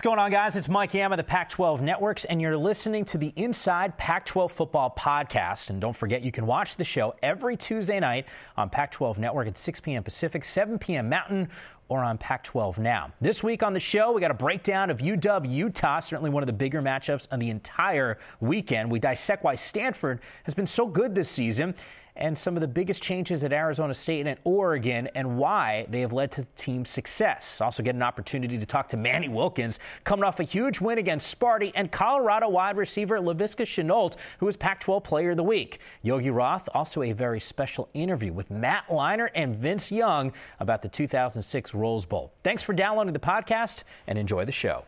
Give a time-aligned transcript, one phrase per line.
[0.00, 0.56] What's going on, guys?
[0.56, 4.24] It's Mike Yam of the Pac 12 Networks, and you're listening to the Inside Pac
[4.24, 5.68] 12 Football Podcast.
[5.68, 8.24] And don't forget, you can watch the show every Tuesday night
[8.56, 10.02] on Pac 12 Network at 6 p.m.
[10.02, 11.10] Pacific, 7 p.m.
[11.10, 11.50] Mountain,
[11.90, 13.12] or on Pac 12 Now.
[13.20, 16.46] This week on the show, we got a breakdown of UW Utah, certainly one of
[16.46, 18.90] the bigger matchups on the entire weekend.
[18.90, 21.74] We dissect why Stanford has been so good this season
[22.20, 26.00] and some of the biggest changes at Arizona State and at Oregon and why they
[26.00, 27.60] have led to team success.
[27.60, 31.38] Also, get an opportunity to talk to Manny Wilkins, coming off a huge win against
[31.38, 35.80] Sparty, and Colorado wide receiver Laviska Shenault, who was Pac 12 Player of the Week.
[36.02, 40.88] Yogi Roth, also a very special interview with Matt Leinart and Vince Young about the
[40.88, 42.32] 2006 Rose Bowl.
[42.44, 44.84] Thanks for downloading the podcast and enjoy the show.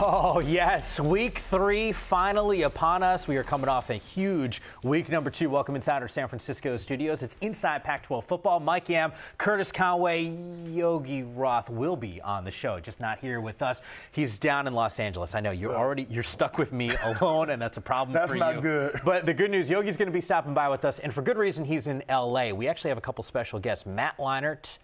[0.00, 1.00] Oh, yes.
[1.00, 3.26] Week three finally upon us.
[3.26, 5.50] We are coming off a huge week number two.
[5.50, 7.24] Welcome inside our San Francisco studios.
[7.24, 8.60] It's Inside Pac 12 football.
[8.60, 10.32] Mike Yam, Curtis Conway,
[10.68, 13.82] Yogi Roth will be on the show, just not here with us.
[14.12, 15.34] He's down in Los Angeles.
[15.34, 18.36] I know you're already you're stuck with me alone, and that's a problem that's for
[18.36, 18.40] you.
[18.40, 19.00] That's not good.
[19.04, 21.36] But the good news, Yogi's going to be stopping by with us, and for good
[21.38, 21.64] reason.
[21.64, 22.50] He's in LA.
[22.50, 23.84] We actually have a couple special guests.
[23.84, 24.78] Matt Leinart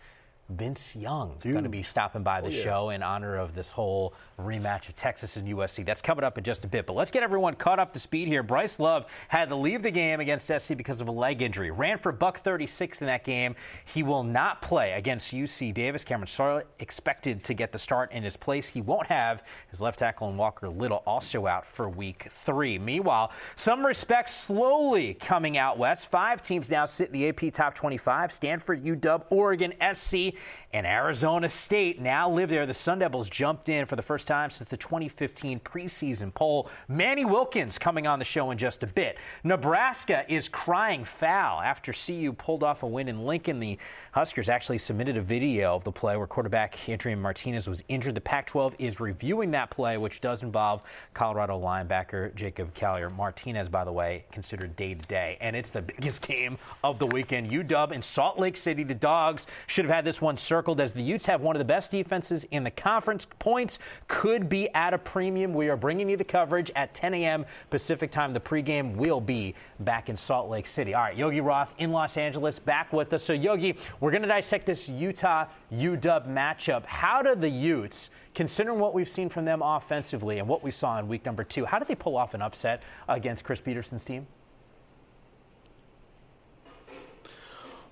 [0.50, 2.62] Vince Young going to be stopping by the oh, yeah.
[2.62, 5.86] show in honor of this whole rematch of Texas and USC.
[5.86, 6.86] That's coming up in just a bit.
[6.86, 8.42] But let's get everyone caught up to speed here.
[8.42, 11.70] Bryce Love had to leave the game against SC because of a leg injury.
[11.70, 13.54] Ran for buck 36 in that game.
[13.86, 16.04] He will not play against UC Davis.
[16.04, 18.68] Cameron Scarlett expected to get the start in his place.
[18.68, 22.78] He won't have his left tackle and Walker Little also out for week three.
[22.78, 26.06] Meanwhile, some respect slowly coming out west.
[26.06, 28.32] Five teams now sit in the AP top 25.
[28.32, 30.33] Stanford, UW, Oregon, SC,
[30.74, 32.66] and Arizona State now live there.
[32.66, 36.68] The Sun Devils jumped in for the first time since the 2015 preseason poll.
[36.88, 39.16] Manny Wilkins coming on the show in just a bit.
[39.44, 43.60] Nebraska is crying foul after CU pulled off a win in Lincoln.
[43.60, 43.78] The
[44.12, 48.16] Huskers actually submitted a video of the play where quarterback Adrian Martinez was injured.
[48.16, 50.82] The Pac 12 is reviewing that play, which does involve
[51.14, 53.10] Colorado linebacker Jacob Collier.
[53.10, 55.38] Martinez, by the way, considered day to day.
[55.40, 57.50] And it's the biggest game of the weekend.
[57.50, 58.82] UW in Salt Lake City.
[58.82, 61.64] The Dogs should have had this one circled as the Utes have one of the
[61.64, 63.26] best defenses in the conference.
[63.38, 65.52] Points could be at a premium.
[65.52, 67.44] We are bringing you the coverage at 10 a.m.
[67.70, 68.32] Pacific time.
[68.32, 70.94] The pregame will be back in Salt Lake City.
[70.94, 73.22] All right, Yogi Roth in Los Angeles back with us.
[73.22, 76.84] So, Yogi, we're going to dissect this Utah UW matchup.
[76.86, 80.98] How do the Utes, considering what we've seen from them offensively and what we saw
[80.98, 84.26] in week number two, how did they pull off an upset against Chris Peterson's team?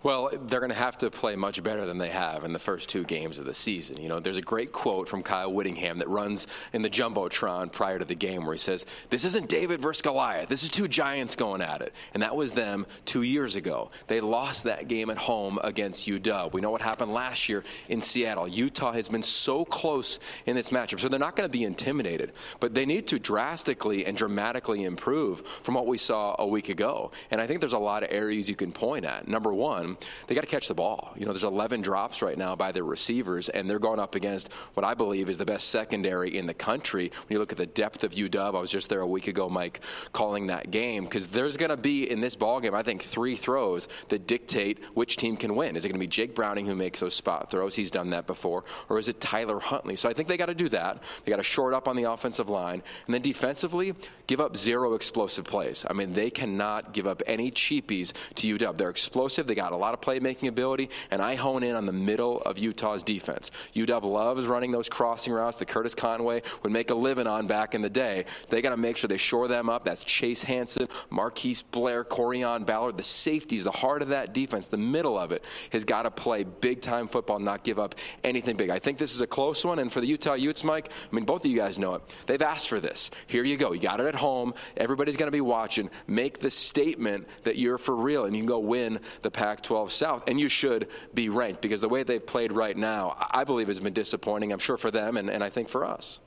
[0.03, 2.89] Well, they're going to have to play much better than they have in the first
[2.89, 4.01] two games of the season.
[4.01, 8.01] You know, there's a great quote from Kyle Whittingham that runs in the Jumbotron prior
[8.01, 10.49] to the game where he says, This isn't David versus Goliath.
[10.49, 11.93] This is two giants going at it.
[12.15, 13.93] And that was them two years ago.
[14.09, 16.53] They lost that game at home against UW.
[16.53, 18.49] We know what happened last year in Seattle.
[18.49, 22.33] Utah has been so close in this matchup, so they're not going to be intimidated.
[22.59, 27.13] But they need to drastically and dramatically improve from what we saw a week ago.
[27.31, 29.29] And I think there's a lot of areas you can point at.
[29.29, 29.92] Number one,
[30.27, 31.13] they got to catch the ball.
[31.17, 34.51] You know, there's 11 drops right now by their receivers, and they're going up against
[34.75, 37.11] what I believe is the best secondary in the country.
[37.29, 39.49] When you look at the depth of UW, I was just there a week ago,
[39.49, 39.81] Mike,
[40.13, 43.37] calling that game because there's going to be in this ball game, I think, three
[43.37, 45.77] throws that dictate which team can win.
[45.77, 47.75] Is it going to be Jake Browning who makes those spot throws?
[47.75, 49.97] He's done that before, or is it Tyler Huntley?
[49.97, 51.03] So I think they got to do that.
[51.25, 53.95] They got to short up on the offensive line, and then defensively,
[54.27, 55.85] give up zero explosive plays.
[55.89, 58.77] I mean, they cannot give up any cheapies to UW.
[58.77, 59.47] They're explosive.
[59.47, 62.57] They got a lot of playmaking ability, and I hone in on the middle of
[62.57, 63.51] Utah's defense.
[63.75, 67.75] UW loves running those crossing routes that Curtis Conway would make a living on back
[67.75, 68.25] in the day.
[68.49, 69.85] They got to make sure they shore them up.
[69.85, 72.97] That's Chase Hansen, Marquise Blair, Corrion Ballard.
[72.97, 76.45] The safeties, the heart of that defense, the middle of it, has got to play
[76.45, 78.71] big time football, not give up anything big.
[78.71, 81.25] I think this is a close one, and for the Utah Utes, Mike, I mean,
[81.25, 82.03] both of you guys know it.
[82.27, 83.11] They've asked for this.
[83.27, 83.73] Here you go.
[83.73, 84.55] You got it at home.
[84.77, 85.91] Everybody's going to be watching.
[86.07, 89.72] Make the statement that you're for real, and you can go win the Pac 12
[89.91, 90.13] South.
[90.13, 93.69] South, and you should be ranked because the way they've played right now, I believe,
[93.69, 94.53] has been disappointing.
[94.53, 96.21] I'm sure for them, and, and I think for us.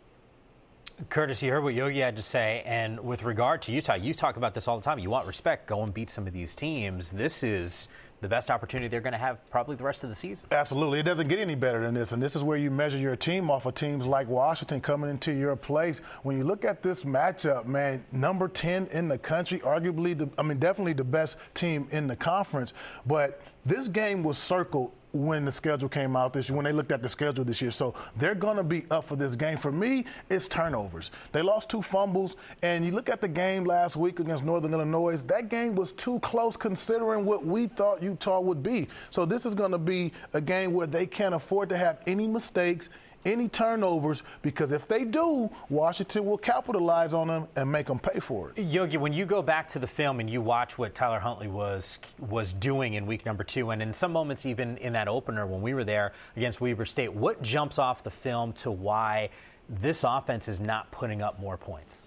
[1.09, 4.37] Curtis, you heard what Yogi had to say, and with regard to Utah, you talk
[4.37, 4.97] about this all the time.
[4.97, 7.11] You want respect, go and beat some of these teams.
[7.11, 7.89] This is
[8.25, 10.47] the best opportunity they're going to have probably the rest of the season.
[10.49, 10.99] Absolutely.
[10.99, 12.11] It doesn't get any better than this.
[12.11, 15.31] And this is where you measure your team off of teams like Washington coming into
[15.31, 16.01] your place.
[16.23, 20.41] When you look at this matchup, man, number 10 in the country, arguably, the, I
[20.41, 22.73] mean, definitely the best team in the conference.
[23.05, 26.91] But this game was circled when the schedule came out this year, when they looked
[26.91, 27.71] at the schedule this year.
[27.71, 29.57] So they're going to be up for this game.
[29.57, 31.11] For me, it's turnovers.
[31.31, 35.21] They lost two fumbles, and you look at the game last week against Northern Illinois,
[35.23, 38.87] that game was too close considering what we thought Utah would be.
[39.11, 42.27] So this is going to be a game where they can't afford to have any
[42.27, 42.89] mistakes
[43.25, 48.19] any turnovers because if they do, Washington will capitalize on them and make them pay
[48.19, 48.61] for it.
[48.61, 51.99] Yogi, when you go back to the film and you watch what Tyler Huntley was
[52.19, 55.61] was doing in week number two, and in some moments even in that opener when
[55.61, 59.29] we were there against Weber State, what jumps off the film to why
[59.67, 62.04] this offense is not putting up more points?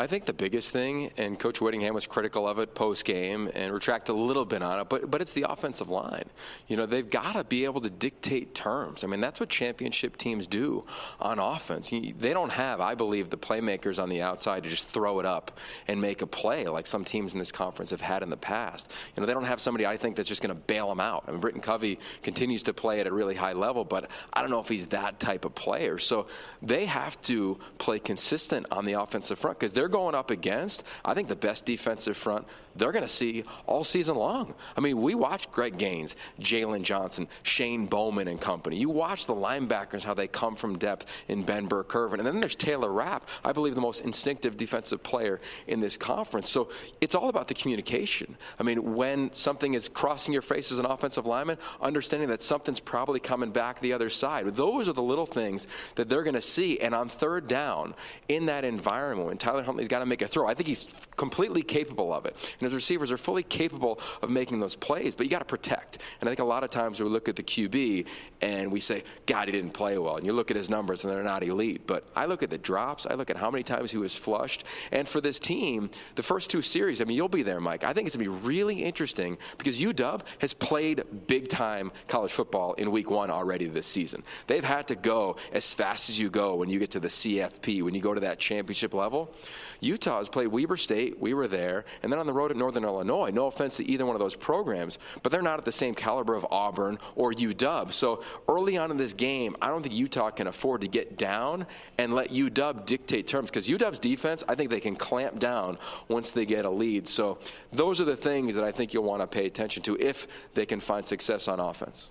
[0.00, 3.70] I think the biggest thing, and Coach Whittingham was critical of it post game and
[3.70, 6.24] retracted a little bit on it, but but it's the offensive line.
[6.68, 9.04] You know, they've got to be able to dictate terms.
[9.04, 10.86] I mean, that's what championship teams do
[11.20, 11.90] on offense.
[11.90, 15.58] They don't have, I believe, the playmakers on the outside to just throw it up
[15.86, 18.88] and make a play like some teams in this conference have had in the past.
[19.14, 21.24] You know, they don't have somebody I think that's just going to bail them out.
[21.28, 24.50] I mean, Britton Covey continues to play at a really high level, but I don't
[24.50, 25.98] know if he's that type of player.
[25.98, 26.26] So
[26.62, 31.14] they have to play consistent on the offensive front because they're going up against, I
[31.14, 32.46] think, the best defensive front
[32.76, 34.54] they're going to see all season long.
[34.76, 38.76] I mean, we watch Greg Gaines, Jalen Johnson, Shane Bowman, and company.
[38.76, 42.14] You watch the linebackers, how they come from depth in Ben Burr-Kirven.
[42.14, 46.48] And then there's Taylor Rapp, I believe the most instinctive defensive player in this conference.
[46.48, 46.70] So
[47.00, 48.36] it's all about the communication.
[48.58, 52.80] I mean, when something is crossing your face as an offensive lineman, understanding that something's
[52.80, 54.46] probably coming back the other side.
[54.54, 56.78] Those are the little things that they're going to see.
[56.80, 57.94] And on third down,
[58.28, 60.86] in that environment, when Tyler Huntley's got to make a throw, I think he's
[61.16, 62.36] completely capable of it.
[62.60, 65.98] And his receivers are fully capable of making those plays, but you got to protect.
[66.20, 68.06] And I think a lot of times we look at the QB
[68.40, 70.16] and we say, God, he didn't play well.
[70.16, 71.86] And you look at his numbers and they're not elite.
[71.86, 74.64] But I look at the drops, I look at how many times he was flushed.
[74.92, 77.84] And for this team, the first two series, I mean, you'll be there, Mike.
[77.84, 82.32] I think it's going to be really interesting because UW has played big time college
[82.32, 84.22] football in week one already this season.
[84.46, 87.82] They've had to go as fast as you go when you get to the CFP,
[87.82, 89.34] when you go to that championship level.
[89.80, 92.84] Utah has played Weber State, we were there, and then on the road at Northern
[92.84, 93.30] Illinois.
[93.30, 96.34] No offense to either one of those programs, but they're not at the same caliber
[96.34, 97.92] of Auburn or UW.
[97.92, 101.66] So early on in this game, I don't think Utah can afford to get down
[101.98, 106.32] and let UW dictate terms because UW's defense, I think they can clamp down once
[106.32, 107.06] they get a lead.
[107.06, 107.38] So
[107.72, 110.66] those are the things that I think you'll want to pay attention to if they
[110.66, 112.10] can find success on offense.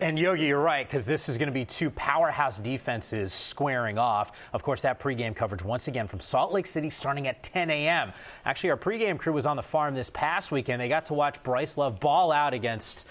[0.00, 4.32] And Yogi, you're right, because this is going to be two powerhouse defenses squaring off.
[4.52, 8.12] Of course, that pregame coverage once again from Salt Lake City starting at 10 a.m.
[8.44, 10.80] Actually, our pregame crew was on the farm this past weekend.
[10.80, 13.06] They got to watch Bryce Love ball out against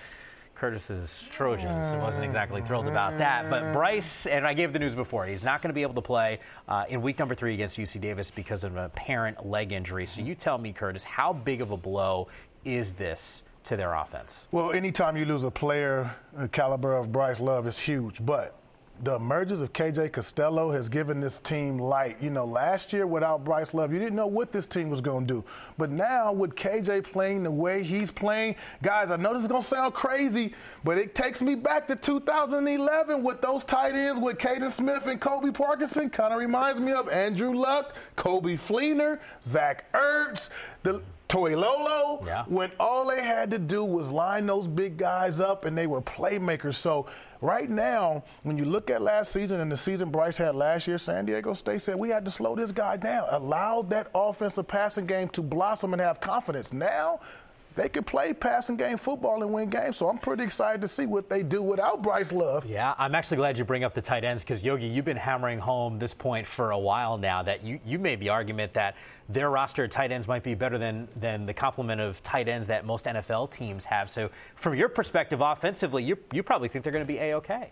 [0.60, 1.86] Curtis's Trojans.
[1.86, 3.50] I wasn't exactly thrilled about that.
[3.50, 6.02] But Bryce, and I gave the news before, he's not going to be able to
[6.02, 10.06] play uh, in week number three against UC Davis because of an apparent leg injury.
[10.06, 12.28] So you tell me, Curtis, how big of a blow
[12.66, 14.48] is this to their offense?
[14.52, 18.60] Well, anytime you lose a player the caliber of Bryce Love is huge, but
[19.04, 22.18] the emergence of KJ Costello has given this team light.
[22.20, 25.26] You know, last year without Bryce Love, you didn't know what this team was going
[25.26, 25.44] to do.
[25.78, 29.62] But now with KJ playing the way he's playing, guys, I know this is going
[29.62, 34.38] to sound crazy, but it takes me back to 2011 with those tight ends with
[34.38, 36.10] Kaden Smith and Colby Parkinson.
[36.10, 40.50] Kind of reminds me of Andrew Luck, Coby Fleener, Zach Ertz.
[40.84, 42.44] The Toilolo, yeah.
[42.48, 46.02] when all they had to do was line those big guys up and they were
[46.02, 46.76] playmakers.
[46.76, 47.06] So
[47.40, 50.98] right now, when you look at last season and the season Bryce had last year,
[50.98, 55.06] San Diego State said we had to slow this guy down, allow that offensive passing
[55.06, 56.74] game to blossom and have confidence.
[56.74, 57.20] Now
[57.76, 59.98] they could play passing game football and win games.
[59.98, 62.66] So I'm pretty excited to see what they do without Bryce Love.
[62.66, 65.60] Yeah, I'm actually glad you bring up the tight ends because Yogi, you've been hammering
[65.60, 68.96] home this point for a while now that you, you made the argument that
[69.30, 72.68] their roster of tight ends might be better than than the complement of tight ends
[72.68, 74.10] that most NFL teams have.
[74.10, 77.72] So from your perspective, offensively, you you probably think they're going to be a okay.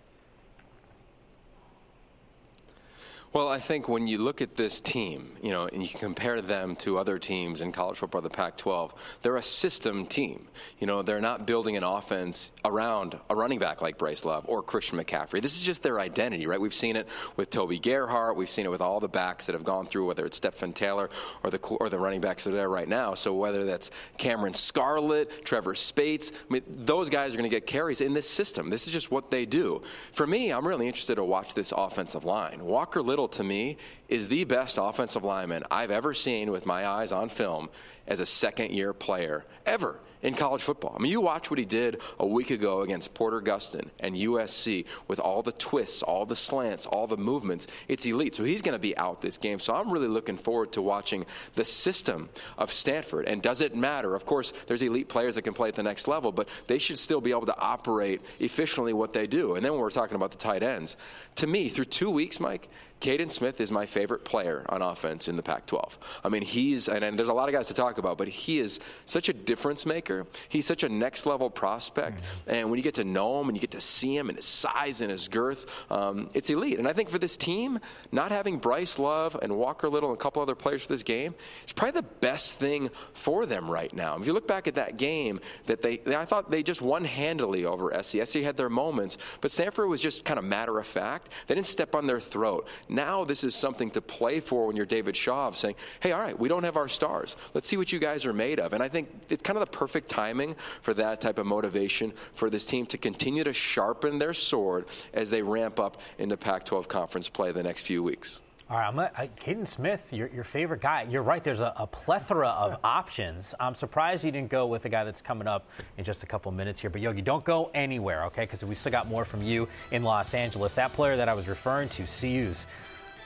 [3.38, 6.75] Well, I think when you look at this team, you know, and you compare them
[6.77, 10.48] to other teams in college football, the Pac-12, they're a system team.
[10.79, 14.63] You know, they're not building an offense around a running back like Bryce Love or
[14.63, 15.39] Christian McCaffrey.
[15.39, 16.60] This is just their identity, right?
[16.60, 18.36] We've seen it with Toby Gerhart.
[18.38, 21.12] We've seen it with all the backs that have gone through, whether it's Stepfan Taylor
[21.44, 23.13] or the or the running backs that are there right now.
[23.13, 27.67] So whether that's Cameron Scarlett, Trevor Speights, I mean, those guys are going to get
[27.67, 28.72] carries in this system.
[28.72, 29.84] This is just what they do.
[30.13, 32.65] For me, I'm really interested to watch this offensive line.
[32.65, 33.77] Walker Little to me,
[34.10, 37.69] is the best offensive lineman I've ever seen with my eyes on film
[38.07, 40.00] as a second year player ever.
[40.27, 40.93] In college football.
[40.98, 44.86] I mean, you watch what he did a week ago against Porter Gustin and USC
[45.07, 47.65] with all the twists, all the slants, all the movements.
[47.88, 48.36] It's elite.
[48.36, 49.60] So he's going to be out this game.
[49.60, 53.25] So I'm really looking forward to watching the system of Stanford.
[53.25, 54.15] And does it matter?
[54.15, 57.00] Of course, there's elite players that can play at the next level, but they should
[57.00, 59.55] still be able to operate efficiently what they do.
[59.55, 60.98] And then when we're talking about the tight ends,
[61.36, 62.67] to me, through two weeks, Mike,
[63.00, 66.00] Kaden Smith is my favorite player on offense in the Pac 12.
[66.24, 68.60] I mean, he's, and, and, there's a lot of guys to talk about, but he
[68.60, 70.16] is such a difference maker.
[70.50, 72.21] He's such a next level prospect.
[72.47, 74.45] And when you get to know him and you get to see him and his
[74.45, 76.79] size and his girth, um, it's elite.
[76.79, 77.79] And I think for this team,
[78.12, 81.33] not having Bryce Love and Walker Little and a couple other players for this game
[81.65, 84.17] is probably the best thing for them right now.
[84.17, 87.65] If you look back at that game, that they, I thought they just won handily
[87.65, 88.17] over SC.
[88.25, 91.29] SC had their moments, but Stanford was just kind of matter of fact.
[91.47, 92.67] They didn't step on their throat.
[92.89, 96.38] Now this is something to play for when you're David Shaw saying, hey, all right,
[96.38, 97.36] we don't have our stars.
[97.53, 98.74] Let's see what you guys are made of.
[98.74, 102.50] And I think it's kind of the perfect timing for that type of motivation for
[102.50, 106.88] this team to continue to sharpen their sword as they ramp up into Pac 12
[106.88, 108.42] conference play the next few weeks.
[108.70, 111.08] All right, I'm gonna, uh, Kaden Smith, your, your favorite guy.
[111.10, 111.42] You're right.
[111.42, 113.56] There's a, a plethora of options.
[113.62, 116.51] I'm surprised you didn't go with the guy that's coming up in just a couple
[116.51, 116.89] minutes here.
[116.89, 118.42] But Yogi, don't go anywhere, okay?
[118.42, 120.74] Because we still got more from you in Los Angeles.
[120.74, 122.68] That player that I was referring to, CU's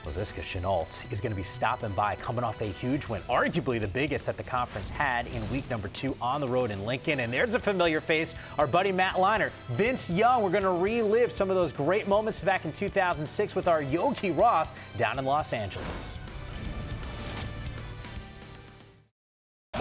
[0.04, 3.86] Laviska Shenault is going to be stopping by, coming off a huge win, arguably the
[3.86, 7.20] biggest that the conference had in week number two on the road in Lincoln.
[7.20, 9.50] And there's a familiar face, our buddy Matt Leinart.
[9.70, 13.68] Vince Young, we're going to relive some of those great moments back in 2006 with
[13.68, 14.68] our Yogi Roth
[14.98, 16.18] down in Los Angeles.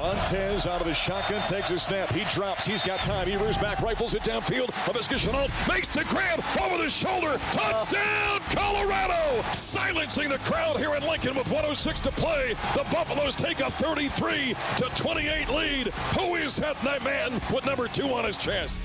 [0.02, 2.12] Montez out of the shotgun takes a snap.
[2.12, 2.66] He drops.
[2.66, 3.28] He's got time.
[3.28, 4.70] He rears back, rifles it downfield.
[4.86, 7.38] Laviska Shenault makes the grab over the shoulder.
[7.52, 9.44] Touchdown, Colorado!
[9.54, 12.56] Silencing the crowd here in Lincoln with 106 to play.
[12.74, 15.88] The Buffaloes take a 33 to 28 lead.
[16.18, 18.80] Who is that man with number two on his chest?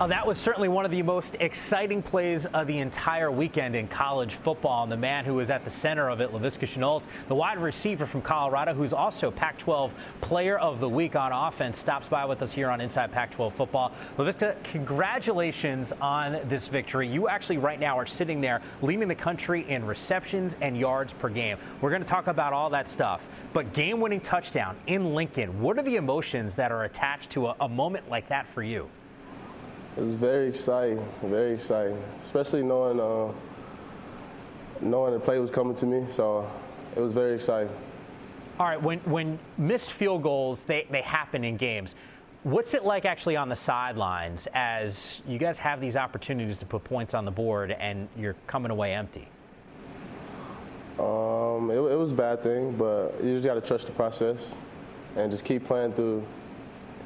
[0.00, 3.86] Oh, that was certainly one of the most exciting plays of the entire weekend in
[3.86, 4.82] college football.
[4.82, 8.04] And the man who was at the center of it, Laviska Shenault, the wide receiver
[8.04, 12.42] from Colorado, who's also Pac 12 Player of the Week on offense, stops by with
[12.42, 13.92] us here on Inside Pac 12 Football.
[14.18, 17.06] Laviska, congratulations on this victory.
[17.06, 21.28] You actually, right now, are sitting there leading the country in receptions and yards per
[21.28, 21.56] game.
[21.80, 23.20] We're going to talk about all that stuff.
[23.52, 27.56] But game winning touchdown in Lincoln, what are the emotions that are attached to a,
[27.60, 28.90] a moment like that for you?
[29.96, 33.32] It was very exciting, very exciting, especially knowing uh,
[34.80, 36.04] knowing the play was coming to me.
[36.12, 36.50] So
[36.96, 37.72] it was very exciting.
[38.58, 41.94] All right, when when missed field goals they, they happen in games.
[42.42, 46.84] What's it like actually on the sidelines as you guys have these opportunities to put
[46.84, 49.28] points on the board and you're coming away empty?
[50.98, 54.36] Um, it, it was a bad thing, but you just got to trust the process
[55.16, 56.26] and just keep playing through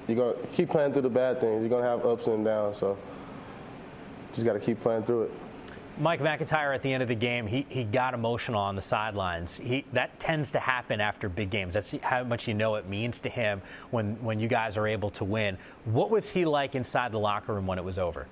[0.08, 1.60] you're gonna keep playing through the bad things.
[1.60, 2.78] You're gonna have ups and downs.
[2.78, 2.98] So
[4.32, 5.32] just got to keep playing through it.
[6.00, 9.56] Mike McIntyre at the end of the game, he, he got emotional on the sidelines.
[9.56, 11.74] He, that tends to happen after big games.
[11.74, 13.60] That's how much you know it means to him
[13.90, 15.58] when, when you guys are able to win.
[15.86, 18.28] What was he like inside the locker room when it was over?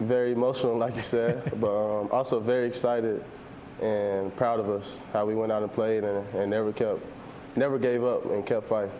[0.00, 3.24] Very emotional, like you said, but um, also very excited
[3.80, 6.98] and proud of us how we went out and played and, and never kept,
[7.54, 8.90] never gave up and kept fighting.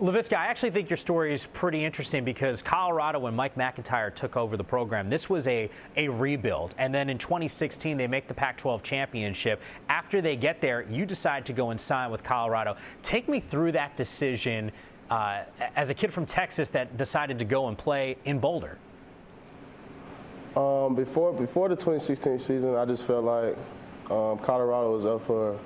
[0.00, 4.34] Laviska, I actually think your story is pretty interesting because Colorado, when Mike McIntyre took
[4.34, 6.74] over the program, this was a, a rebuild.
[6.78, 9.60] And then in 2016, they make the Pac 12 championship.
[9.90, 12.78] After they get there, you decide to go and sign with Colorado.
[13.02, 14.72] Take me through that decision
[15.10, 15.42] uh,
[15.76, 18.78] as a kid from Texas that decided to go and play in Boulder.
[20.56, 23.54] Um, before, before the 2016 season, I just felt like
[24.10, 25.58] um, Colorado was up for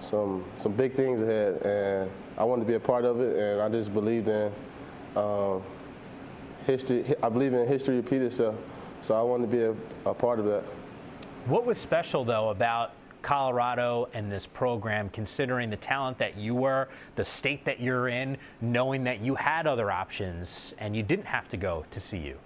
[0.00, 1.62] some, some big things ahead.
[1.62, 4.52] And I wanted to be a part of it, and I just believed in
[5.16, 5.62] um,
[6.66, 7.14] history.
[7.22, 8.54] I believe in history repeat itself,
[9.02, 10.64] so I wanted to be a, a part of that.
[11.46, 12.92] What was special though about
[13.22, 18.36] Colorado and this program, considering the talent that you were, the state that you're in,
[18.60, 22.36] knowing that you had other options and you didn't have to go to CU?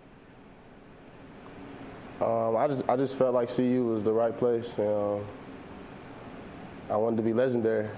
[2.24, 4.72] Um, I just I just felt like CU was the right place.
[4.78, 5.24] Um,
[6.90, 7.88] I wanted to be legendary,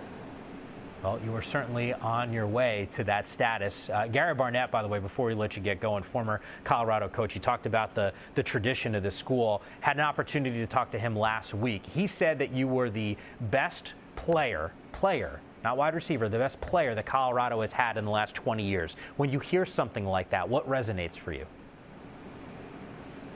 [1.02, 3.90] well, you were certainly on your way to that status.
[3.90, 7.32] Uh, Gary Barnett, by the way, before we let you get going, former Colorado coach,
[7.32, 9.62] he talked about the, the tradition of the school.
[9.80, 11.84] Had an opportunity to talk to him last week.
[11.86, 16.94] He said that you were the best player, player, not wide receiver, the best player
[16.94, 18.96] that Colorado has had in the last 20 years.
[19.16, 21.46] When you hear something like that, what resonates for you?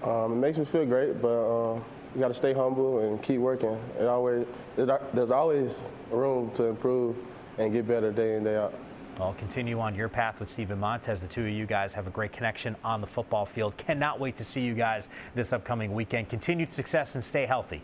[0.02, 1.80] Um, it makes me feel great, but uh,
[2.14, 3.78] you got to stay humble and keep working.
[3.98, 7.16] It always, there's always room to improve
[7.58, 8.74] and get better day in day out.
[9.18, 11.20] Well, continue on your path with Steven Montez.
[11.20, 13.76] The two of you guys have a great connection on the football field.
[13.76, 16.30] Cannot wait to see you guys this upcoming weekend.
[16.30, 17.82] Continued success and stay healthy.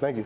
[0.00, 0.24] Thank you.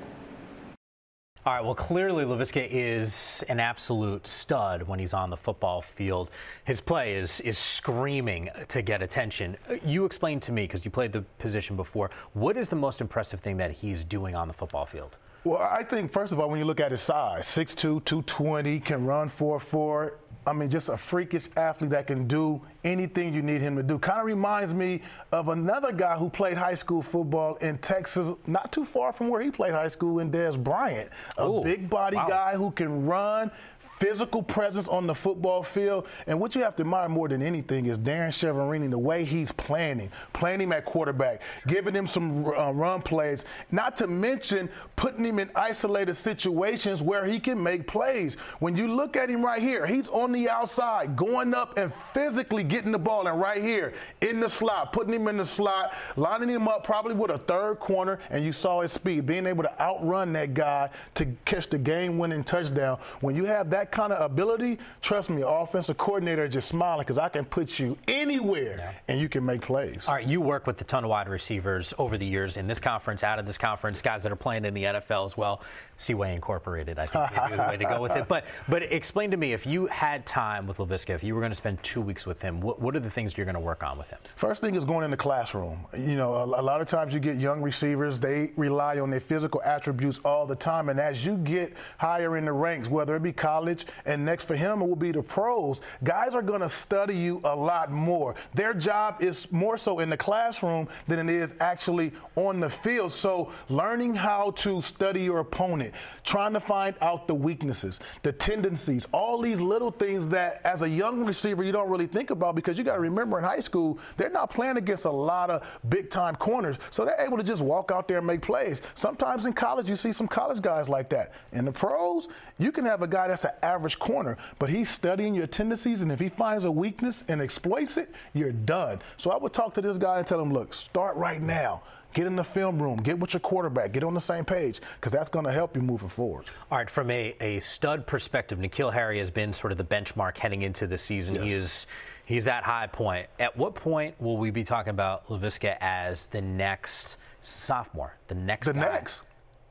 [1.47, 6.29] All right, well, clearly Laviska is an absolute stud when he's on the football field.
[6.65, 9.57] His play is, is screaming to get attention.
[9.85, 13.39] You explain to me, because you played the position before, what is the most impressive
[13.39, 15.19] thing that he's doing on the football field?
[15.45, 19.07] Well, I think, first of all, when you look at his size 6'2, 220, can
[19.07, 20.19] run 4 4.
[20.47, 23.99] I mean, just a freakish athlete that can do anything you need him to do.
[23.99, 28.71] Kind of reminds me of another guy who played high school football in Texas, not
[28.71, 31.11] too far from where he played high school in Dez Bryant.
[31.37, 32.29] A Ooh, big body wow.
[32.29, 33.51] guy who can run,
[33.99, 36.07] physical presence on the football field.
[36.27, 39.53] And what you have to admire more than anything is Darrin Chiaverini, the way he's
[39.53, 45.25] planning, playing him at quarterback, giving him some uh, run plays, not to mention putting
[45.25, 48.37] him in isolated situations where he can make plays.
[48.59, 52.65] When you look at him right here, he's on the outside, going up and physically
[52.65, 56.49] getting the ball, and right here in the slot, putting him in the slot, lining
[56.49, 59.81] him up probably with a third corner, and you saw his speed, being able to
[59.81, 62.99] outrun that guy to catch the game winning touchdown.
[63.21, 67.29] When you have that kind of ability, trust me, offensive coordinator just smiling because I
[67.29, 68.93] can put you anywhere Yeah.
[69.09, 70.07] and you can make plays.
[70.09, 72.81] All right, you work with a ton of wide receivers over the years in this
[72.81, 75.61] conference, out of this conference, guys that are playing in the NFL as well.
[75.99, 78.27] Seaway Incorporated, I think, maybe the way to go with it.
[78.37, 81.53] But but explain to me if you had time with Laviska, if you were going
[81.53, 83.83] to spend two weeks with him, what, what are the things you're going to work
[83.83, 84.19] on with him?
[84.35, 85.87] First thing is going in the classroom.
[85.97, 89.21] You know, a, a lot of times you get young receivers, they rely on their
[89.21, 90.89] physical attributes all the time.
[90.89, 94.57] And as you get higher in the ranks, whether it be college and next for
[94.57, 98.35] him, it will be the pros, guys are going to study you a lot more.
[98.55, 103.13] Their job is more so in the classroom than it is actually on the field.
[103.13, 105.86] So learning how to study your opponent,
[106.25, 110.89] trying to find out the weaknesses, the tendencies, all these little things that as a
[110.89, 113.99] young receiver you don't really think about because you got to remember in high school
[114.17, 116.77] they're not playing against a lot of big time corners.
[116.91, 118.83] So they're able to just walk out there and make plays.
[118.95, 121.33] Sometimes in college you see some college guys like that.
[121.53, 122.29] In the pros,
[122.59, 126.11] you can have a guy that's an average corner, but he's studying your tendencies and
[126.11, 129.01] if he finds a weakness and exploits it, you're done.
[129.17, 131.83] So I would talk to this guy and tell him, "Look, start right now."
[132.17, 135.13] Get in the film room, get with your quarterback, get on the same page, because
[135.13, 136.47] that's going to help you moving forward.
[136.71, 140.39] All right, from a, a stud perspective, N'Keal Harry has been sort of the benchmark
[140.39, 141.43] heading into the season.
[141.43, 141.87] He is
[142.25, 143.27] he's that high point.
[143.39, 148.69] At what point will we be talking about Laviska as the next sophomore, the next
[148.69, 148.81] The guy?
[148.81, 149.21] next.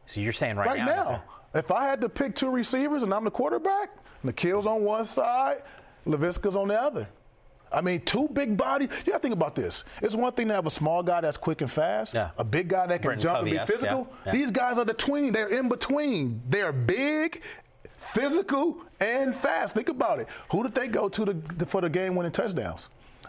[0.06, 1.24] So you're saying right, Right now, now,
[1.56, 3.90] if I had to pick two receivers and I'm the quarterback,
[4.24, 5.64] N'Keal's on one side,
[6.06, 7.08] Laviska's on the other.
[7.72, 8.90] I mean, two big bodies.
[9.06, 9.84] You got to think about this.
[10.02, 12.30] It's one thing to have a small guy that's quick and fast, Yeah.
[12.38, 14.08] a big guy that can jump and be physical.
[14.10, 14.32] yeah, yeah.
[14.32, 15.34] These guys are the tween.
[15.34, 16.42] They're in between.
[16.48, 17.42] They're big,
[18.14, 19.74] physical, and fast.
[19.74, 20.28] Think about it.
[20.52, 22.88] Who did they go to the, for the game-winning touchdowns?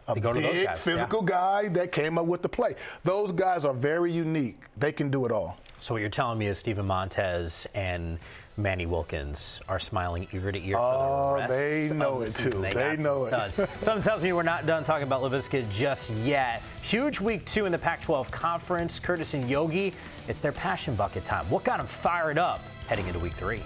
[0.09, 0.94] A They go to those big, guys, yeah.
[0.94, 2.77] physical guy that came up with the play.
[3.03, 4.61] Those guys are very unique.
[4.77, 5.57] They can do it all.
[5.87, 8.18] So what you're telling me is Steven Montez and
[8.57, 10.77] Manny Wilkins are smiling ear to ear.
[10.77, 12.51] Oh, for the oh, rest they know of it the season.
[12.51, 12.59] too.
[12.61, 13.29] They, They got some know it.
[13.29, 13.70] studs.
[13.85, 16.61] Something tells me we're not done talking about Laviska just yet.
[16.83, 18.99] Huge week two in the Pac-12 conference.
[18.99, 19.94] Curtis and Yogi,
[20.27, 21.44] it's their passion bucket time.
[21.44, 23.62] What got them fired up heading into week three?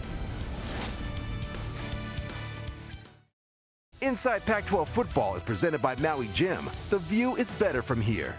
[4.02, 6.68] Inside Pac 12 football is presented by Maui Jim.
[6.90, 8.34] The view is better from here.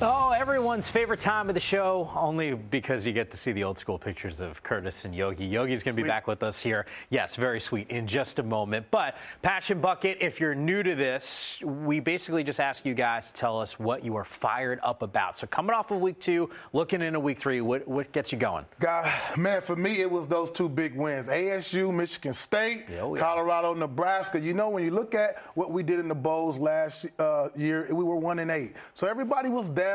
[0.00, 3.80] Oh, everyone's favorite time of the show, only because you get to see the old
[3.80, 5.44] school pictures of Curtis and Yogi.
[5.44, 6.86] Yogi's going to be back with us here.
[7.10, 8.86] Yes, very sweet in just a moment.
[8.92, 13.32] But Passion Bucket, if you're new to this, we basically just ask you guys to
[13.32, 15.36] tell us what you are fired up about.
[15.36, 18.66] So coming off of week two, looking into week three, what, what gets you going?
[18.78, 23.20] God, man, for me, it was those two big wins ASU, Michigan State, oh yeah.
[23.20, 24.38] Colorado, Nebraska.
[24.38, 27.88] You know, when you look at what we did in the Bowls last uh, year,
[27.90, 28.76] we were one and eight.
[28.94, 29.87] So everybody was down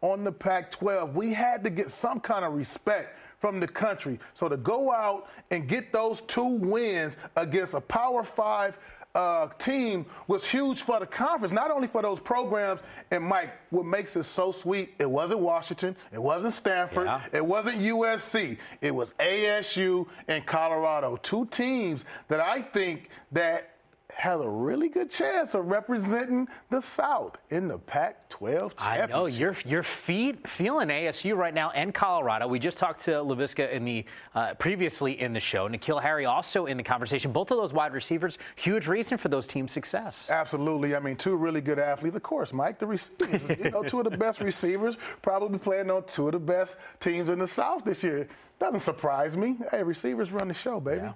[0.00, 1.14] on the Pac 12.
[1.16, 4.18] We had to get some kind of respect from the country.
[4.34, 8.78] So to go out and get those two wins against a Power Five
[9.14, 12.80] uh, team was huge for the conference, not only for those programs.
[13.10, 17.22] And Mike, what makes it so sweet, it wasn't Washington, it wasn't Stanford, Yeah.
[17.32, 21.16] it wasn't USC, it was ASU and Colorado.
[21.16, 23.70] Two teams that I think that
[24.18, 28.80] has a really good chance of representing the South in the Pac-12 championship.
[28.82, 32.48] I know you're you're feed, feeling ASU right now and Colorado.
[32.48, 34.04] We just talked to Laviska in the
[34.34, 35.68] uh, previously in the show.
[35.68, 37.30] N'Keal Harry also in the conversation.
[37.30, 40.28] Both of those wide receivers, huge reason for those teams' success.
[40.28, 40.96] Absolutely.
[40.96, 42.52] I mean, two really good athletes, of course.
[42.52, 46.32] Mike, the receivers, you know, two of the best receivers, probably playing on two of
[46.32, 48.26] the best teams in the South this year.
[48.58, 49.58] Doesn't surprise me.
[49.70, 51.02] Hey, receivers run the show, baby.
[51.02, 51.12] Yeah.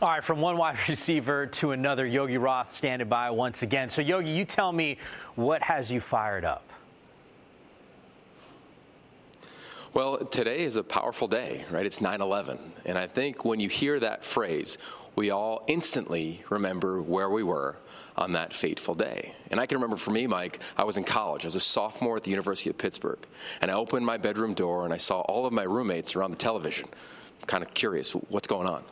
[0.00, 3.88] All right, from one wide receiver to another, Yogi Roth standing by once again.
[3.88, 4.96] So, Yogi, you tell me
[5.34, 6.62] what has you fired up?
[9.94, 11.84] Well, today is a powerful day, right?
[11.84, 12.60] It's 9 11.
[12.84, 14.78] And I think when you hear that phrase,
[15.16, 17.76] we all instantly remember where we were
[18.16, 19.34] on that fateful day.
[19.50, 21.44] And I can remember for me, Mike, I was in college.
[21.44, 23.18] I was a sophomore at the University of Pittsburgh.
[23.60, 26.36] And I opened my bedroom door and I saw all of my roommates around the
[26.36, 26.88] television.
[27.48, 28.84] kind of curious, what's going on?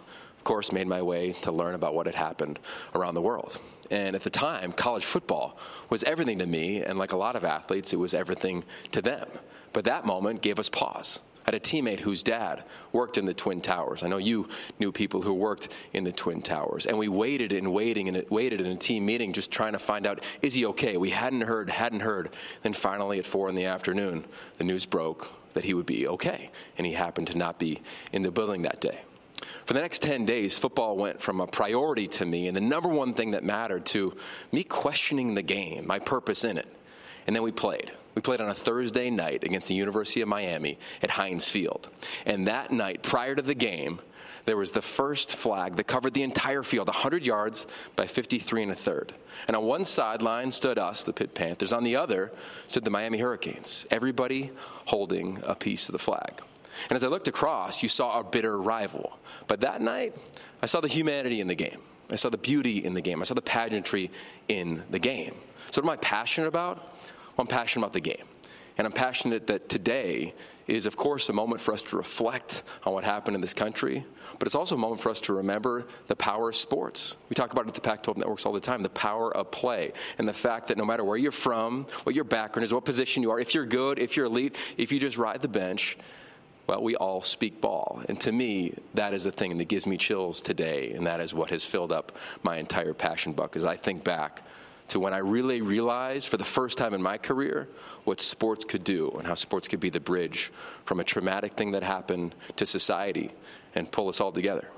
[0.47, 2.59] Course, made my way to learn about what had happened
[2.95, 3.59] around the world.
[3.91, 5.59] And at the time, college football
[5.91, 9.29] was everything to me, and like a lot of athletes, it was everything to them.
[9.73, 11.19] But that moment gave us pause.
[11.47, 14.03] I had a teammate whose dad worked in the Twin Towers.
[14.03, 16.87] I know you knew people who worked in the Twin Towers.
[16.87, 20.07] And we waited and waiting and waited in a team meeting just trying to find
[20.07, 20.97] out, is he okay?
[20.97, 22.31] We hadn't heard, hadn't heard.
[22.63, 24.25] Then finally at four in the afternoon,
[24.59, 26.51] the news broke that he would be okay.
[26.79, 27.81] And he happened to not be
[28.13, 29.01] in the building that day.
[29.65, 32.89] For the next 10 days, football went from a priority to me and the number
[32.89, 34.17] one thing that mattered to
[34.53, 36.69] me questioning the game, my purpose in it.
[37.27, 37.91] And then we played.
[38.15, 41.89] We played on a Thursday night against the University of Miami at Heinz Field.
[42.25, 44.01] And that night, prior to the game,
[44.47, 48.73] there was the first flag that covered the entire field, 100 yards by 53 and
[48.73, 49.13] a third.
[49.49, 51.73] And on one sideline stood us, the Pitt Panthers.
[51.73, 52.33] On the other
[52.69, 54.53] stood the Miami Hurricanes, everybody
[54.87, 56.41] holding a piece of the flag.
[56.89, 59.19] And as I looked across, you saw a bitter rival.
[59.49, 60.15] But that night,
[60.63, 61.81] I saw the humanity in the game.
[62.11, 63.21] I saw the beauty in the game.
[63.21, 64.11] I saw the pageantry
[64.49, 65.35] in the game.
[65.71, 66.77] So, what am I passionate about?
[66.77, 68.25] Well, I'm passionate about the game.
[68.79, 70.35] And I'm passionate that today
[70.67, 74.05] is, of course, a moment for us to reflect on what happened in this country,
[74.39, 77.17] but it's also a moment for us to remember the power of sports.
[77.29, 79.51] We talk about it at the Pac 12 networks all the time the power of
[79.51, 82.85] play, and the fact that no matter where you're from, what your background is, what
[82.85, 85.97] position you are, if you're good, if you're elite, if you just ride the bench,
[86.67, 88.03] well, we all speak ball.
[88.09, 91.33] And to me, that is the thing that gives me chills today, and that is
[91.33, 93.57] what has filled up my entire passion bucket.
[93.57, 94.43] As I think back
[94.89, 97.69] to when I really realized for the first time in my career
[98.05, 100.53] what sports could do and how sports could be the bridge
[100.85, 103.33] from a traumatic thing that happened to society
[103.75, 104.69] and pull us all together.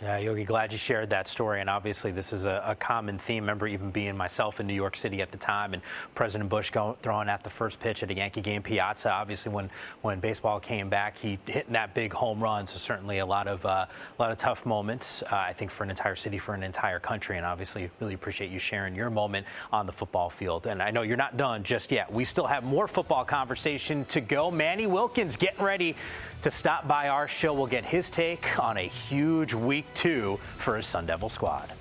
[0.00, 1.60] Yeah, Yogi, glad you shared that story.
[1.60, 3.42] And obviously, this is a, a, common theme.
[3.42, 5.82] Remember, even being myself in New York City at the time, and
[6.14, 9.10] President Bush going, throwing out the first pitch at a Yankee game, Piazza.
[9.10, 9.68] Obviously, when
[10.02, 12.68] when baseball came back, he hitting that big home run.
[12.68, 15.22] So certainly a lot of uh, a lot of tough moments.
[15.22, 17.36] Uh, I think for an entire city, for an entire country.
[17.36, 20.68] And obviously, really appreciate you sharing your moment on the football field.
[20.68, 22.12] And I know you're not done just yet.
[22.12, 24.48] We still have more football conversation to go.
[24.48, 25.96] Manny Wilkins getting ready
[26.42, 27.52] to stop by our show.
[27.52, 31.72] We'll get his take on a huge week two for his Sun Devil squad.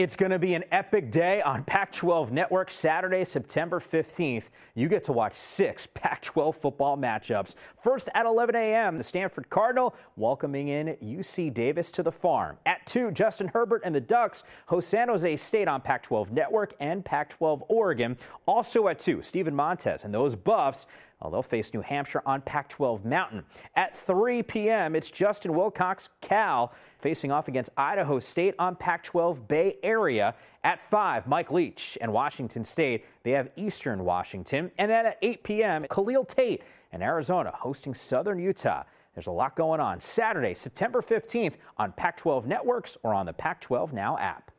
[0.00, 4.44] It's going to be an epic day on Pac 12 Network Saturday, September 15th.
[4.74, 7.54] You get to watch six Pac 12 football matchups.
[7.82, 12.58] First at 11 a.m., the Stanford Cardinal welcoming in UC Davis to the farm.
[12.66, 16.74] At 2, Justin Herbert and the Ducks host San Jose State on Pac 12 Network
[16.80, 18.16] and Pac 12 Oregon.
[18.46, 20.86] Also at 2, Steven Montez and those Buffs
[21.20, 23.44] well, they'll face New Hampshire on Pac 12 Mountain.
[23.76, 29.46] At 3 p.m., it's Justin Wilcox, Cal, facing off against Idaho State on Pac 12
[29.46, 30.34] Bay Area.
[30.62, 33.06] At 5, Mike Leach and Washington State.
[33.22, 34.70] They have Eastern Washington.
[34.76, 38.82] And then at 8 p.m., Khalil Tate and Arizona hosting Southern Utah.
[39.14, 43.32] There's a lot going on Saturday, September 15th on Pac 12 networks or on the
[43.32, 44.50] Pac 12 Now app.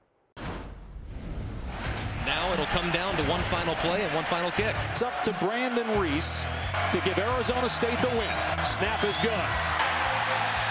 [2.25, 4.75] Now it'll come down to one final play and one final kick.
[4.91, 6.45] It's up to Brandon Ruiz
[6.91, 8.29] to give Arizona State the win.
[8.63, 9.31] Snap is good.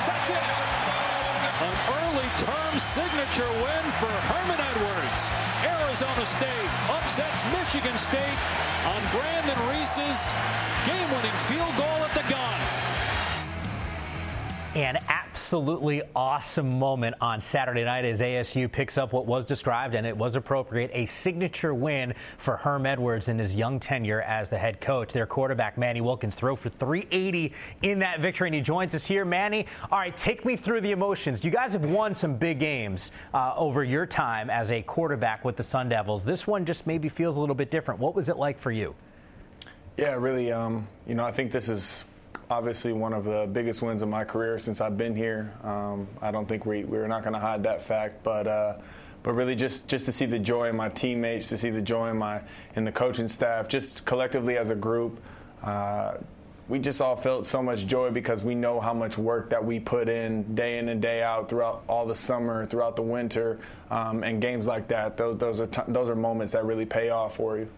[0.06, 1.09] That's it.
[1.60, 5.28] An early term signature win for Herman Edwards.
[5.60, 8.40] Arizona State upsets Michigan State
[8.88, 10.20] on Brandon Ruiz's
[10.88, 12.69] game-winning field goal at the gun.
[14.76, 20.06] An absolutely awesome moment on Saturday night as ASU picks up what was described, and
[20.06, 24.56] it was appropriate, a signature win for Herm Edwards in his young tenure as the
[24.56, 25.12] head coach.
[25.12, 27.52] Their quarterback, Manny Wilkins, throw for 380
[27.82, 29.24] in that victory, and he joins us here.
[29.24, 31.42] Manny, all right, take me through the emotions.
[31.42, 35.56] You guys have won some big games uh, over your time as a quarterback with
[35.56, 36.24] the Sun Devils.
[36.24, 37.98] This one just maybe feels a little bit different.
[37.98, 38.94] What was it like for you?
[39.96, 40.52] Yeah, really.
[40.52, 42.04] Um, you know, I think this is
[42.50, 45.54] obviously one of the biggest wins of my career since I've been here.
[45.62, 48.74] Um, I don't think we, we're not going to hide that fact, but uh,
[49.22, 52.08] but really just, just to see the joy in my teammates, to see the joy
[52.08, 52.40] in my
[52.74, 55.20] in the coaching staff, just collectively as a group.
[55.62, 56.14] Uh,
[56.68, 59.80] we just all felt so much joy because we know how much work that we
[59.80, 63.58] put in day in and day out throughout all the summer, throughout the winter,
[63.90, 65.16] um, and games like that.
[65.16, 67.68] Those, those are t- those are moments that really pay off for you.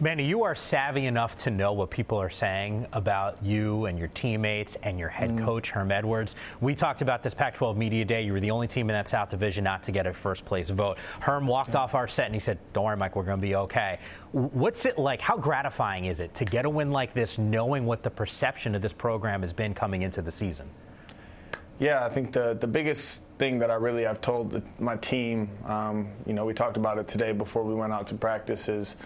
[0.00, 4.08] Manny, you are savvy enough to know what people are saying about you and your
[4.08, 5.44] teammates and your head mm.
[5.44, 6.34] coach, Herm Edwards.
[6.60, 8.22] We talked about this Pac 12 Media Day.
[8.22, 10.68] You were the only team in that South Division not to get a first place
[10.68, 10.98] vote.
[11.20, 11.78] Herm walked yeah.
[11.78, 14.00] off our set and he said, Don't worry, Mike, we're going to be okay.
[14.32, 15.20] What's it like?
[15.20, 18.82] How gratifying is it to get a win like this, knowing what the perception of
[18.82, 20.68] this program has been coming into the season?
[21.78, 25.50] Yeah, I think the, the biggest thing that I really have told the, my team,
[25.66, 28.96] um, you know, we talked about it today before we went out to practice, is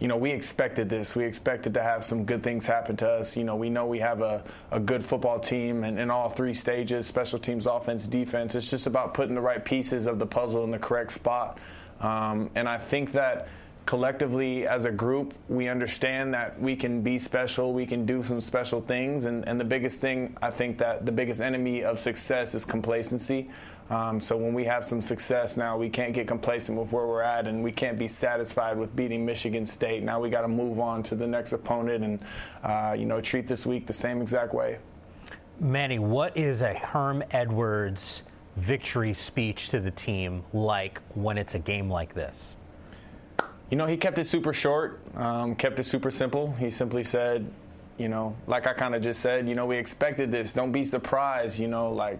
[0.00, 1.16] you know, we expected this.
[1.16, 3.36] We expected to have some good things happen to us.
[3.36, 7.06] You know, we know we have a, a good football team in all three stages
[7.06, 8.54] special teams, offense, defense.
[8.54, 11.58] It's just about putting the right pieces of the puzzle in the correct spot.
[12.00, 13.48] Um, and I think that
[13.86, 18.40] collectively as a group, we understand that we can be special, we can do some
[18.40, 19.24] special things.
[19.24, 23.48] And, and the biggest thing, I think that the biggest enemy of success is complacency.
[23.90, 27.22] Um, so when we have some success now, we can't get complacent with where we're
[27.22, 30.02] at, and we can't be satisfied with beating Michigan State.
[30.02, 32.20] Now we got to move on to the next opponent, and
[32.62, 34.78] uh, you know treat this week the same exact way.
[35.60, 38.22] Manny, what is a Herm Edwards
[38.56, 42.54] victory speech to the team like when it's a game like this?
[43.70, 46.52] You know, he kept it super short, um, kept it super simple.
[46.54, 47.50] He simply said,
[47.98, 50.52] you know, like I kind of just said, you know, we expected this.
[50.52, 51.58] Don't be surprised.
[51.58, 52.18] You know, like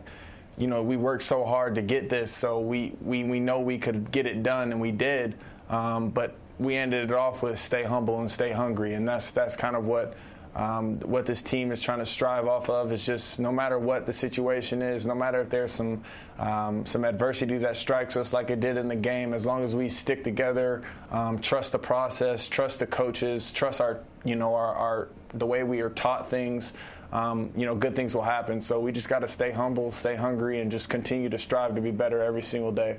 [0.58, 3.78] you know, we worked so hard to get this, so we, we, we know we
[3.78, 5.34] could get it done, and we did.
[5.68, 9.54] Um, but we ended it off with stay humble and stay hungry, and that's that's
[9.54, 10.14] kind of what
[10.56, 12.92] um, what this team is trying to strive off of.
[12.92, 16.02] Is just no matter what the situation is, no matter if there's some
[16.38, 19.76] um, some adversity that strikes us like it did in the game, as long as
[19.76, 24.74] we stick together, um, trust the process, trust the coaches, trust our you know our,
[24.74, 26.72] our the way we are taught things
[27.12, 28.60] um, you know, good things will happen.
[28.60, 31.80] So we just got to stay humble, stay hungry, and just continue to strive to
[31.80, 32.98] be better every single day.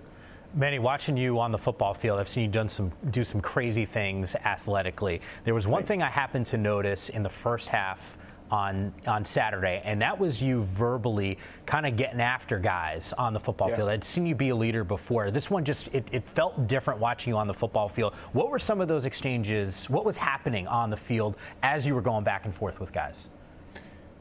[0.55, 3.85] Manny, watching you on the football field, I've seen you done some do some crazy
[3.85, 5.21] things athletically.
[5.43, 8.17] There was one thing I happened to notice in the first half
[8.49, 13.39] on on Saturday, and that was you verbally kind of getting after guys on the
[13.39, 13.75] football yeah.
[13.75, 13.89] field.
[13.89, 15.29] I'd seen you be a leader before.
[15.29, 18.15] This one just it, it, felt different watching you on the football field.
[18.33, 19.87] What were some of those exchanges?
[19.87, 23.29] What was happening on the field as you were going back and forth with guys?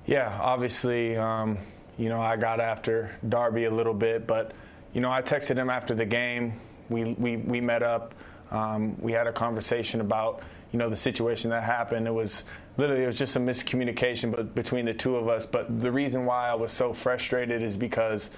[0.08, 1.58] Yeah, obviously, um,
[1.98, 4.52] you know, I got after Darby a little bit, but,
[4.94, 6.54] you know, I texted him after the game.
[6.88, 8.14] We, we, we met up.
[8.50, 10.42] Um, we had a conversation about,
[10.72, 12.06] you know, the situation that happened.
[12.06, 12.44] It was
[12.78, 15.44] literally, it was just a miscommunication but, between the two of us.
[15.44, 18.30] But the reason why I was so frustrated is because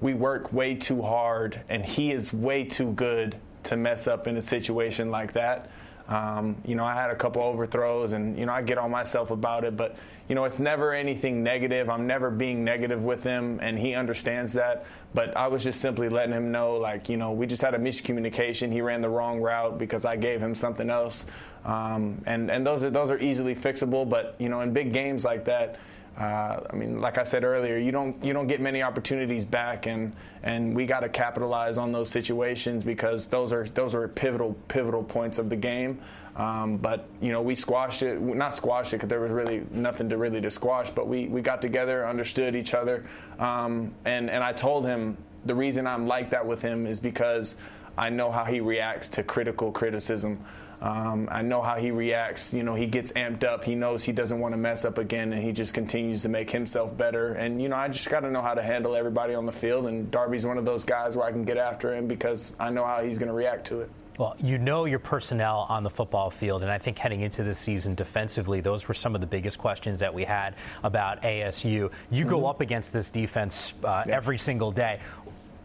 [0.00, 4.38] we work way too hard, and he is way too good to mess up in
[4.38, 5.68] a situation like that.
[6.08, 9.30] Um, you know, I had a couple overthrows, and you know, I get on myself
[9.30, 9.96] about it, but
[10.28, 11.88] you know, it's never anything negative.
[11.88, 14.84] I'm never being negative with him, and he understands that.
[15.14, 17.78] But I was just simply letting him know, like, you know, we just had a
[17.78, 18.72] miscommunication.
[18.72, 21.26] He ran the wrong route because I gave him something else,
[21.64, 24.08] um, and and those are those are easily fixable.
[24.08, 25.78] But you know, in big games like that.
[26.18, 29.86] Uh, I mean, like I said earlier, you don't you don't get many opportunities back,
[29.86, 34.54] and and we got to capitalize on those situations because those are those are pivotal
[34.68, 36.00] pivotal points of the game.
[36.36, 40.08] Um, but you know, we squashed it, not squashed it because there was really nothing
[40.10, 40.90] to really to squash.
[40.90, 43.04] But we, we got together, understood each other,
[43.38, 47.56] um, and and I told him the reason I'm like that with him is because
[47.98, 50.44] I know how he reacts to critical criticism.
[50.82, 52.52] Um, I know how he reacts.
[52.52, 53.62] You know, he gets amped up.
[53.62, 56.50] He knows he doesn't want to mess up again, and he just continues to make
[56.50, 57.34] himself better.
[57.34, 59.86] And you know, I just got to know how to handle everybody on the field.
[59.86, 62.84] And Darby's one of those guys where I can get after him because I know
[62.84, 63.90] how he's going to react to it.
[64.18, 67.54] Well, you know your personnel on the football field, and I think heading into the
[67.54, 71.64] season defensively, those were some of the biggest questions that we had about ASU.
[71.64, 72.28] You mm-hmm.
[72.28, 74.14] go up against this defense uh, yeah.
[74.14, 75.00] every single day.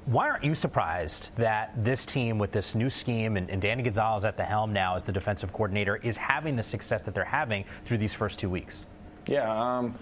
[0.08, 4.24] Why aren't you surprised that this team, with this new scheme and, and Danny Gonzalez
[4.24, 7.66] at the helm now as the defensive coordinator, is having the success that they're having
[7.86, 8.86] through these first two weeks?
[9.26, 9.96] Yeah, um,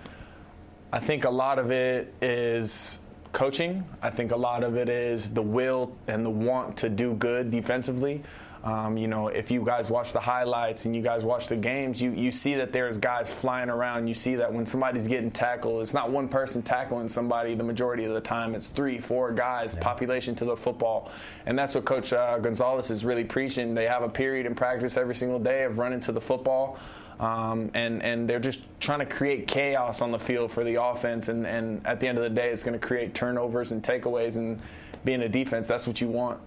[0.93, 2.99] I think a lot of it is
[3.33, 3.83] coaching.
[4.03, 7.49] I think a lot of it is the will and the want to do good
[7.49, 8.21] defensively.
[8.65, 12.01] Um, you know, if you guys watch the highlights and you guys watch the games,
[12.01, 14.08] you, you see that there's guys flying around.
[14.08, 18.06] You see that when somebody's getting tackled, it's not one person tackling somebody the majority
[18.06, 18.56] of the time.
[18.56, 19.84] It's three, four guys, yeah.
[19.84, 21.12] population to the football.
[21.45, 23.75] And that's what Coach uh, Gonzalez is really preaching.
[23.75, 26.80] They have a period in practice every single day of running to the football.
[27.19, 31.30] Um, and and they're just trying to create chaos on the field for the offense.
[31.30, 34.38] And, and at the end of the day, it's going to create turnovers and takeaways.
[34.38, 34.60] And
[35.06, 36.39] being a defense, that's what you want.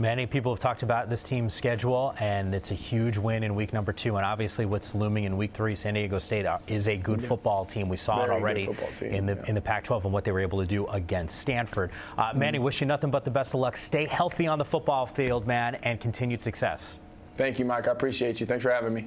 [0.00, 3.74] Many people have talked about this team's schedule, and it's a huge win in week
[3.74, 4.16] number two.
[4.16, 7.90] And obviously, what's looming in week three, San Diego State is a good football team.
[7.90, 8.68] We saw Very it already
[9.02, 9.48] in the yeah.
[9.48, 11.90] in the Pac-12 and what they were able to do against Stanford.
[12.16, 12.62] Uh, Manny, mm.
[12.62, 13.76] wish you nothing but the best of luck.
[13.76, 16.98] Stay healthy on the football field, man, and continued success.
[17.36, 17.86] Thank you, Mike.
[17.86, 18.46] I appreciate you.
[18.46, 19.06] Thanks for having me.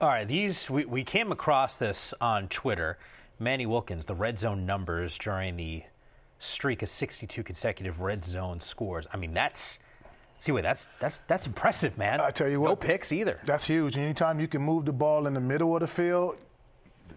[0.00, 2.98] All right, these we, we came across this on Twitter.
[3.38, 5.84] Manny Wilkins, the red zone numbers during the
[6.38, 9.06] streak of 62 consecutive red zone scores.
[9.12, 9.78] I mean, that's
[10.38, 12.20] see wait, that's that's that's impressive, man.
[12.20, 13.40] I tell you what, no picks either.
[13.44, 13.96] That's huge.
[13.96, 16.36] Anytime you can move the ball in the middle of the field,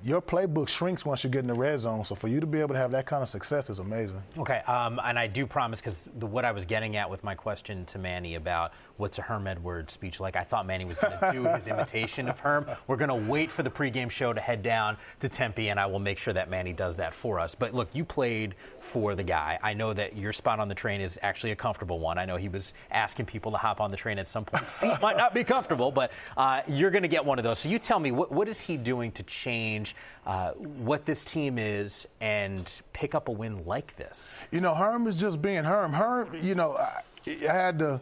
[0.04, 2.04] your playbook shrinks once you get in the red zone.
[2.06, 4.22] So for you to be able to have that kind of success is amazing.
[4.38, 7.86] Okay, um, and I do promise because what I was getting at with my question
[7.88, 11.32] to Manny about what's a Herm Edwards speech like, I thought Manny was going to
[11.32, 12.66] do his imitation of Herm.
[12.88, 15.86] We're going to wait for the pregame show to head down to Tempe, and I
[15.86, 17.56] will make sure that Manny does that for us.
[17.56, 19.60] But look, you played for the guy.
[19.62, 22.18] I know that your spot on the train is actually a comfortable one.
[22.18, 24.68] I know he was asking people to hop on the train at some point.
[24.70, 27.60] Seat might not be comfortable, but uh, you're going to get one of those.
[27.60, 31.58] So you tell me, what, what is he doing to change uh, what this team
[31.58, 34.34] is and pick up a win like this?
[34.52, 35.94] You know, Herm is just being Herm.
[35.94, 38.02] Herm, you know, I, I had the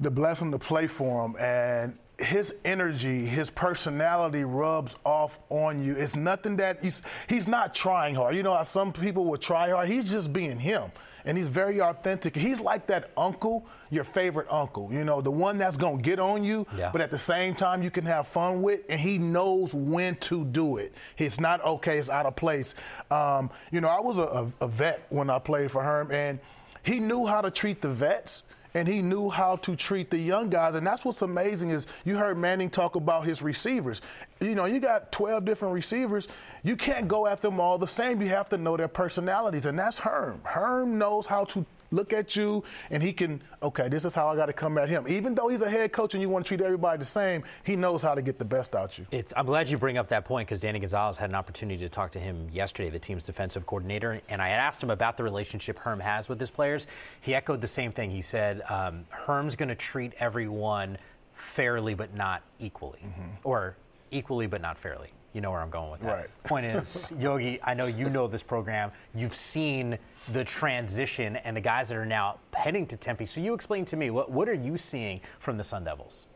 [0.00, 5.94] the blessing to play for him, and his energy, his personality rubs off on you.
[5.94, 8.36] It's nothing that he's he's not trying hard.
[8.36, 9.88] You know how some people would try hard.
[9.88, 10.90] He's just being him
[11.24, 12.36] and he's very authentic.
[12.36, 16.18] He's like that uncle, your favorite uncle, you know, the one that's going to get
[16.18, 16.90] on you, yeah.
[16.92, 20.44] but at the same time you can have fun with, and he knows when to
[20.44, 20.92] do it.
[21.18, 22.74] It's not okay, it's out of place.
[23.10, 26.38] Um, you know, I was a, a, a vet when I played for Herm, and
[26.82, 28.42] he knew how to treat the vets
[28.74, 30.74] and he knew how to treat the young guys.
[30.74, 34.00] And that's what's amazing is you heard Manning talk about his receivers.
[34.40, 36.28] You know, you got 12 different receivers.
[36.62, 38.22] You can't go at them all the same.
[38.22, 40.40] You have to know their personalities, and that's Herm.
[40.44, 44.36] Herm knows how to look at you and he can, okay, this is how I
[44.36, 45.06] got to come at him.
[45.08, 47.76] Even though he's a head coach and you want to treat everybody the same, he
[47.76, 49.06] knows how to get the best out you.
[49.10, 51.88] It's, I'm glad you bring up that point because Danny Gonzales had an opportunity to
[51.88, 55.78] talk to him yesterday, the team's defensive coordinator, and I asked him about the relationship
[55.78, 56.86] Herm has with his players.
[57.20, 58.10] He echoed the same thing.
[58.10, 60.98] He said um, Herm's going to treat everyone
[61.34, 63.30] fairly but not equally, mm-hmm.
[63.44, 63.76] or
[64.10, 65.10] equally but not fairly.
[65.32, 66.16] You know where I'm going with that.
[66.16, 66.44] Right.
[66.44, 68.90] Point is, Yogi, I know you know this program.
[69.14, 69.96] You've seen
[70.32, 73.26] the transition and the guys that are now heading to Tempe.
[73.26, 76.26] So you explain to me what what are you seeing from the Sun Devils?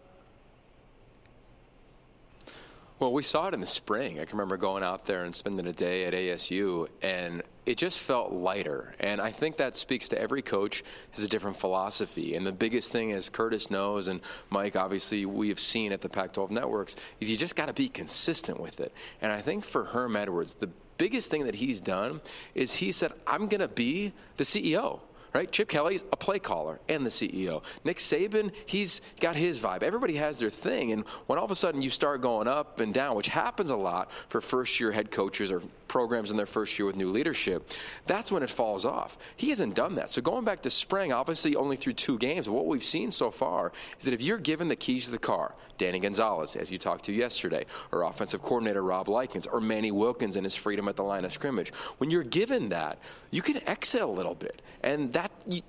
[3.00, 4.20] Well, we saw it in the spring.
[4.20, 8.00] I can remember going out there and spending a day at ASU, and it just
[8.00, 8.94] felt lighter.
[9.00, 12.36] And I think that speaks to every coach has a different philosophy.
[12.36, 16.08] And the biggest thing, as Curtis knows, and Mike, obviously, we have seen at the
[16.08, 18.92] Pac 12 networks, is you just got to be consistent with it.
[19.22, 22.20] And I think for Herm Edwards, the biggest thing that he's done
[22.54, 25.00] is he said, I'm going to be the CEO
[25.34, 25.50] right?
[25.50, 27.62] Chip Kelly's a play caller and the CEO.
[27.82, 29.82] Nick Saban, he's got his vibe.
[29.82, 30.92] Everybody has their thing.
[30.92, 33.76] And when all of a sudden you start going up and down, which happens a
[33.76, 37.68] lot for first year head coaches or programs in their first year with new leadership,
[38.06, 39.18] that's when it falls off.
[39.36, 40.10] He hasn't done that.
[40.10, 43.72] So going back to spring, obviously only through two games, what we've seen so far
[43.98, 47.04] is that if you're given the keys to the car, Danny Gonzales, as you talked
[47.06, 51.02] to yesterday, or offensive coordinator Rob Likens, or Manny Wilkins and his freedom at the
[51.02, 52.98] line of scrimmage, when you're given that,
[53.30, 54.62] you can exhale a little bit.
[54.82, 55.23] And that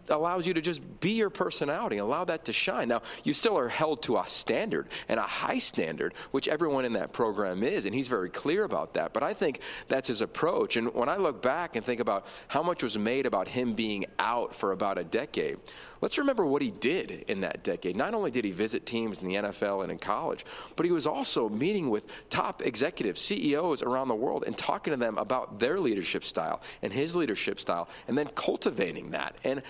[0.09, 2.87] allows you to just be your personality, allow that to shine.
[2.87, 6.93] Now, you still are held to a standard and a high standard, which everyone in
[6.93, 9.13] that program is, and he's very clear about that.
[9.13, 10.77] But I think that's his approach.
[10.77, 14.05] And when I look back and think about how much was made about him being
[14.19, 15.57] out for about a decade,
[16.01, 17.95] let's remember what he did in that decade.
[17.95, 21.07] Not only did he visit teams in the NFL and in college, but he was
[21.07, 25.79] also meeting with top executives, CEOs around the world, and talking to them about their
[25.79, 29.35] leadership style and his leadership style, and then cultivating that.
[29.43, 29.61] And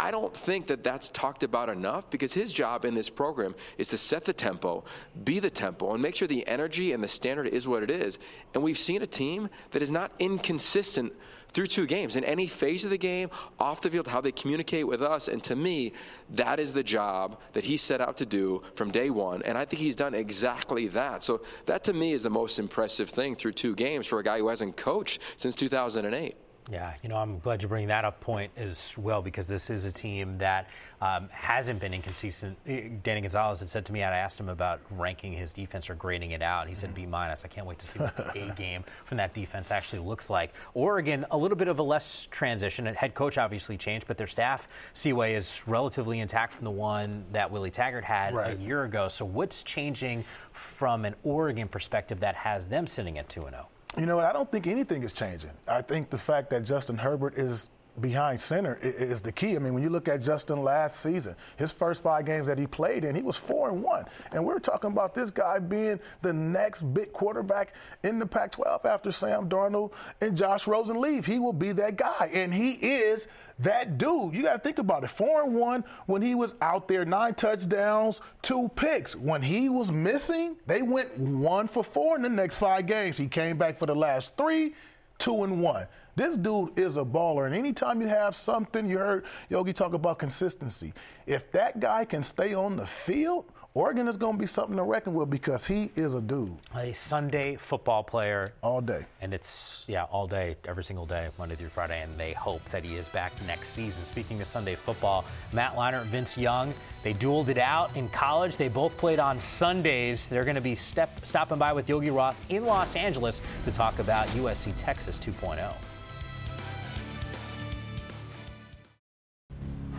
[0.00, 3.88] I don't think that that's talked about enough because his job in this program is
[3.88, 4.82] to set the tempo,
[5.24, 8.18] be the tempo, and make sure the energy and the standard is what it is.
[8.54, 11.12] And we've seen a team that is not inconsistent
[11.52, 14.86] through two games in any phase of the game, off the field, how they communicate
[14.86, 15.28] with us.
[15.28, 15.92] And to me,
[16.30, 19.42] that is the job that he set out to do from day one.
[19.42, 21.22] And I think he's done exactly that.
[21.22, 24.38] So that to me is the most impressive thing through two games for a guy
[24.38, 26.36] who hasn't coached since 2008.
[26.70, 29.84] Yeah, you know, I'm glad you bring that up point as well because this is
[29.84, 30.68] a team that
[31.00, 32.58] um, hasn't been inconsistent.
[32.66, 35.94] Eh, Danny Gonzales had said to me, I asked him about ranking his defense or
[35.94, 36.68] grading it out.
[36.68, 37.44] He said B minus.
[37.44, 40.52] I can't wait to see what the A game from that defense actually looks like.
[40.74, 42.86] Oregon, a little bit of a less transition.
[42.86, 47.50] Head coach obviously changed, but their staff, Seaway, is relatively intact from the one that
[47.50, 48.58] Willie Taggart had right.
[48.58, 49.08] a year ago.
[49.08, 53.66] So what's changing from an Oregon perspective that has them sitting at 2 0?
[53.98, 55.50] You know, I don't think anything is changing.
[55.66, 57.70] I think the fact that Justin Herbert is
[58.00, 59.56] behind center is the key.
[59.56, 62.66] I mean, when you look at Justin last season, his first five games that he
[62.66, 64.04] played in, he was four and one.
[64.32, 69.12] And we're talking about this guy being the next big quarterback in the Pac-12 after
[69.12, 71.26] Sam Darnold and Josh Rosen leave.
[71.26, 73.26] He will be that guy, and he is
[73.60, 74.34] that dude.
[74.34, 75.10] You got to think about it.
[75.10, 79.14] Four and one when he was out there, nine touchdowns, two picks.
[79.14, 83.18] When he was missing, they went one for four in the next five games.
[83.18, 84.74] He came back for the last three,
[85.18, 85.86] two and one.
[86.16, 87.46] This dude is a baller.
[87.46, 90.92] And anytime you have something, you heard Yogi talk about consistency.
[91.26, 94.82] If that guy can stay on the field, Oregon is going to be something to
[94.82, 96.56] reckon with because he is a dude.
[96.74, 98.52] A Sunday football player.
[98.62, 99.06] All day.
[99.20, 102.02] And it's, yeah, all day, every single day, Monday through Friday.
[102.02, 104.02] And they hope that he is back next season.
[104.06, 108.56] Speaking of Sunday football, Matt Leinart, Vince Young, they dueled it out in college.
[108.56, 110.26] They both played on Sundays.
[110.26, 114.00] They're going to be step, stopping by with Yogi Roth in Los Angeles to talk
[114.00, 115.72] about USC Texas 2.0.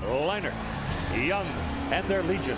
[0.01, 0.53] Leinart,
[1.15, 1.45] Young,
[1.91, 2.57] and their Legion.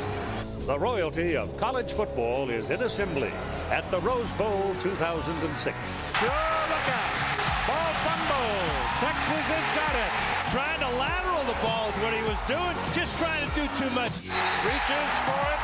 [0.66, 3.32] The royalty of college football is in assembly
[3.68, 5.28] at the Rose Bowl 2006.
[5.36, 7.24] Sure, look out.
[7.68, 8.64] Ball fumble.
[9.04, 10.12] Texas has got it.
[10.56, 12.76] Trying to lateral the ball is what he was doing.
[12.96, 14.16] Just trying to do too much.
[14.64, 15.62] Reaches for it.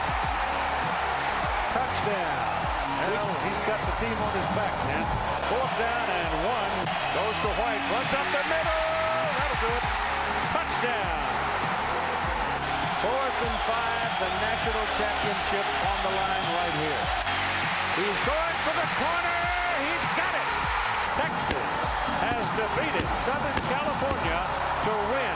[1.80, 2.60] Touchdown.
[3.08, 5.08] Well, he's got the team on his back now.
[5.48, 6.76] Fourth down and one.
[7.16, 7.84] Goes to White.
[7.88, 8.84] Runs up the middle.
[9.40, 9.86] That'll do it.
[10.52, 11.39] Touchdown.
[13.40, 17.04] Fourth five, the national championship on the line right here.
[17.96, 19.40] He's going for the corner.
[19.80, 20.50] He's got it.
[21.16, 21.72] Texas
[22.20, 25.36] has defeated Southern California to win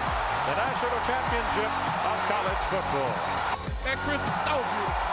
[0.51, 1.71] the national championship
[2.03, 3.13] of college football.
[3.87, 5.07] Experience so beautiful.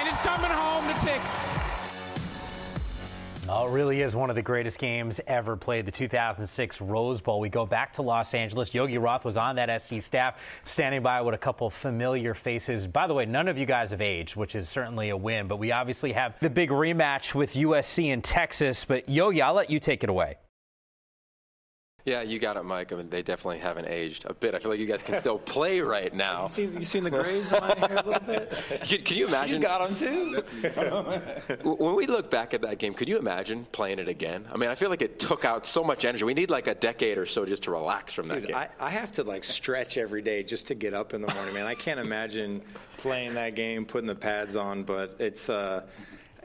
[0.00, 1.61] And it's coming home to Texas.
[3.54, 7.38] Oh, it really is one of the greatest games ever played, the 2006 Rose Bowl.
[7.38, 8.72] We go back to Los Angeles.
[8.72, 12.86] Yogi Roth was on that SC staff, standing by with a couple familiar faces.
[12.86, 15.58] By the way, none of you guys have aged, which is certainly a win, but
[15.58, 18.86] we obviously have the big rematch with USC in Texas.
[18.86, 20.36] But Yogi, I'll let you take it away.
[22.04, 22.92] Yeah, you got it, Mike.
[22.92, 24.56] I mean, they definitely haven't aged a bit.
[24.56, 26.44] I feel like you guys can still play right now.
[26.44, 28.52] you, seen, you seen the grays on my hair a little bit?
[28.82, 29.56] Can, can you imagine?
[29.56, 30.42] You got them too.
[31.62, 34.44] when we look back at that game, could you imagine playing it again?
[34.52, 36.24] I mean, I feel like it took out so much energy.
[36.24, 38.56] We need like a decade or so just to relax from Dude, that game.
[38.56, 41.54] I, I have to like stretch every day just to get up in the morning,
[41.54, 41.66] man.
[41.66, 42.62] I can't imagine
[42.98, 45.48] playing that game, putting the pads on, but it's.
[45.48, 45.82] Uh,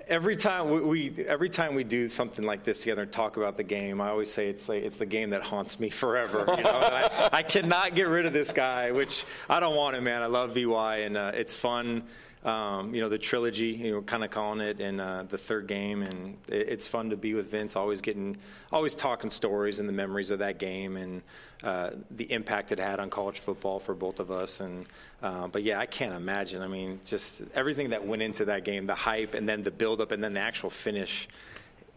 [0.10, 3.58] every time we, we, every time we do something like this together and talk about
[3.58, 6.45] the game, I always say it's like it's the game that haunts me forever.
[6.58, 10.05] You know, I, I, cannot get rid of this guy, which I don't want him,
[10.05, 10.22] man.
[10.22, 12.03] I love VY, and uh, it's fun
[12.47, 15.67] um, you know, the trilogy, you know, kind of calling it, and uh, the third
[15.67, 17.75] game, and it, it's fun to be with Vince.
[17.75, 18.37] Always getting,
[18.71, 21.21] always talking stories and the memories of that game, and
[21.63, 24.61] uh, the impact it had on college football for both of us.
[24.61, 24.85] And
[25.21, 26.61] uh, but yeah, I can't imagine.
[26.61, 30.11] I mean, just everything that went into that game, the hype, and then the build-up,
[30.11, 31.27] and then the actual finish.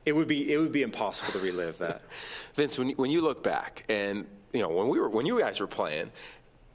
[0.04, 2.02] It would be it would be impossible to relive that.
[2.56, 5.60] Vince, when when you look back and you know when we were when you guys
[5.60, 6.10] were playing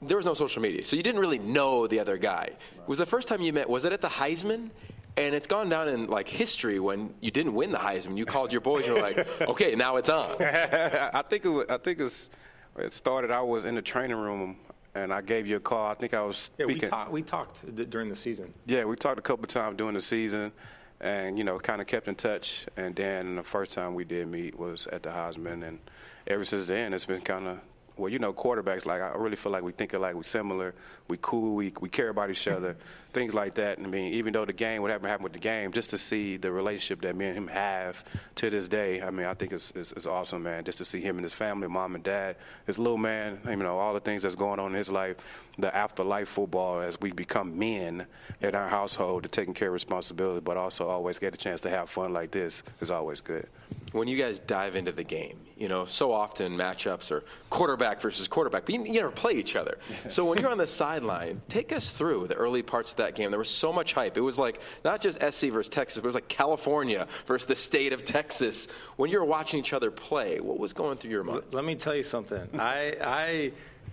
[0.06, 2.50] there was no social media, so you didn't really know the other guy.
[2.78, 2.88] Right.
[2.88, 3.68] Was the first time you met?
[3.68, 4.70] Was it at the Heisman?
[5.18, 8.18] And it's gone down in like history when you didn't win the Heisman.
[8.18, 8.86] You called your boys.
[8.86, 10.36] You're like, okay, now it's on.
[10.42, 11.48] I think it.
[11.48, 12.28] Was, I think it's.
[12.76, 13.30] It started.
[13.30, 14.58] I was in the training room
[14.96, 15.86] and I gave you a call.
[15.86, 16.68] I think I was speaking.
[16.68, 18.52] Yeah, we, talk, we talked d- during the season.
[18.66, 20.52] Yeah, we talked a couple times during the season,
[21.00, 22.66] and you know, kind of kept in touch.
[22.76, 25.78] And then the first time we did meet was at the Heisman, and
[26.26, 27.58] ever since then, it's been kind of
[27.96, 30.74] well, you know, quarterbacks, like, I really feel like we think alike, we're similar,
[31.08, 32.76] we cool, we, we care about each other,
[33.16, 33.78] things like that.
[33.78, 36.52] I mean, even though the game, whatever happened with the game, just to see the
[36.52, 38.04] relationship that me and him have
[38.36, 41.00] to this day, I mean, I think it's, it's, it's awesome, man, just to see
[41.00, 42.36] him and his family, mom and dad,
[42.66, 45.16] his little man, you know, all the things that's going on in his life,
[45.58, 48.06] the afterlife football as we become men
[48.42, 51.70] in our household, to taking care of responsibility, but also always get a chance to
[51.70, 53.48] have fun like this is always good.
[53.92, 58.00] When you guys dive into the game, you know, so often matchups are quarterback quarterback
[58.00, 59.78] versus quarterback, but you, you never play each other.
[60.08, 63.30] So when you're on the sideline, take us through the early parts of that game.
[63.30, 64.16] There was so much hype.
[64.16, 67.56] It was like not just SC versus Texas, but it was like California versus the
[67.56, 68.68] state of Texas.
[68.96, 71.44] When you were watching each other play, what was going through your mind?
[71.52, 72.42] Let me tell you something.
[72.58, 73.52] I, I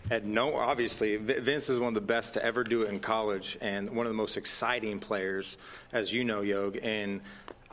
[0.09, 3.57] had no, obviously, Vince is one of the best to ever do it in college
[3.61, 5.57] and one of the most exciting players,
[5.91, 6.77] as you know, Yog.
[6.83, 7.21] And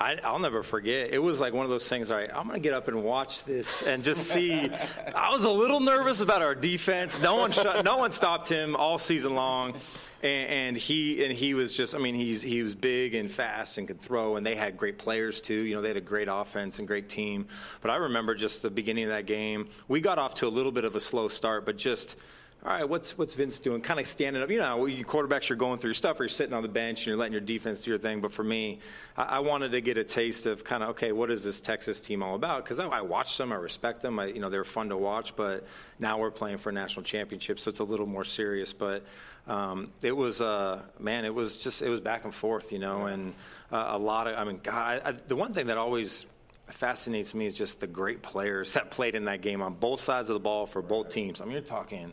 [0.00, 1.10] I, will never forget.
[1.12, 2.10] It was like one of those things.
[2.10, 4.70] All right, I'm going to get up and watch this and just see.
[5.14, 7.20] I was a little nervous about our defense.
[7.20, 9.74] No one, shut, no one stopped him all season long,
[10.22, 11.94] and, and, he and he was just.
[11.94, 14.96] I mean, he's he was big and fast and could throw, and they had great
[14.98, 15.66] players too.
[15.66, 17.46] You know, they had a great offense and great team.
[17.82, 19.68] But I remember just the beginning of that game.
[19.88, 22.16] We got off to a little bit of a slow start, but just
[22.62, 23.80] all right, what's what's Vince doing?
[23.80, 24.50] Kind of standing up.
[24.50, 27.00] You know, you quarterbacks, you're going through your stuff, or you're sitting on the bench
[27.00, 28.20] and you're letting your defense do your thing.
[28.20, 28.80] But for me,
[29.16, 32.02] I, I wanted to get a taste of kind of okay, what is this Texas
[32.02, 32.62] team all about?
[32.62, 34.18] Because I, I, watched them, I respect them.
[34.18, 35.34] I, you know, they're fun to watch.
[35.36, 35.66] But
[35.98, 38.74] now we're playing for a national championship, so it's a little more serious.
[38.74, 39.06] But
[39.46, 43.06] um, it was, uh, man, it was just it was back and forth, you know,
[43.06, 43.32] and
[43.72, 44.36] uh, a lot of.
[44.36, 46.26] I mean, God, I, the one thing that always
[46.68, 50.28] fascinates me is just the great players that played in that game on both sides
[50.28, 51.40] of the ball for both teams.
[51.40, 52.12] I mean, you're talking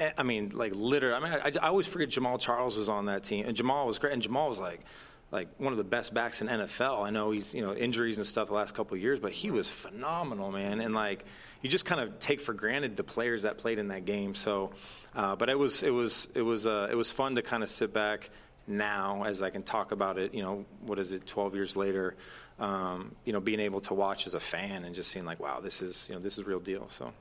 [0.00, 1.14] I mean, like literally.
[1.14, 3.98] I mean, I, I, always forget Jamaal Charles was on that team, and Jamaal was
[3.98, 4.12] great.
[4.12, 4.80] And Jamaal was like,
[5.30, 7.04] like one of the best backs in NFL.
[7.04, 9.68] I know he's you know injuries and stuff the last couple years, but he was
[9.68, 10.80] phenomenal, man.
[10.80, 11.24] And like,
[11.62, 14.34] you just kind of take for granted the players that played in that game.
[14.34, 14.72] So,
[15.14, 17.70] uh, but it was it was it was uh, it was fun to kind of
[17.70, 18.30] sit back
[18.66, 20.34] now as I can talk about it.
[20.34, 21.24] You know, what is it?
[21.24, 22.16] Twelve years later.
[22.58, 25.60] Um, you know, being able to watch as a fan and just seeing like, wow,
[25.60, 26.86] this is you know this is real deal.
[26.88, 27.12] So.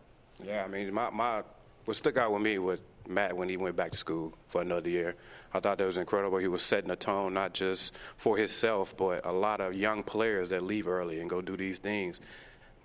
[0.43, 1.43] Yeah, I mean, my my
[1.85, 4.89] what stuck out with me was Matt when he went back to school for another
[4.89, 5.15] year.
[5.53, 6.37] I thought that was incredible.
[6.37, 10.49] He was setting a tone not just for himself, but a lot of young players
[10.49, 12.19] that leave early and go do these things.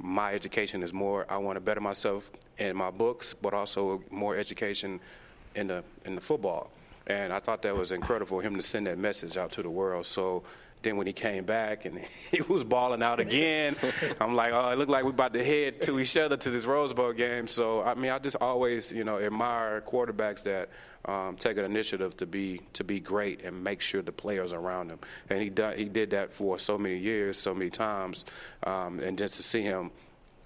[0.01, 1.27] My education is more.
[1.29, 5.01] I want to better myself in my books, but also more education
[5.55, 6.71] in the in the football.
[7.09, 10.07] And I thought that was incredible him to send that message out to the world.
[10.07, 10.43] So
[10.83, 11.99] then when he came back and
[12.31, 13.77] he was balling out again,
[14.21, 16.65] I'm like, oh, it looked like we're about to head to each other to this
[16.65, 17.47] Rose Bowl game.
[17.47, 20.71] So I mean, I just always, you know, admire quarterbacks that
[21.05, 24.91] um, take an initiative to be to be great and make sure the players around
[24.91, 24.99] him.
[25.31, 28.25] And he done, he did that for so many years, so many times,
[28.65, 29.91] um, and just to see him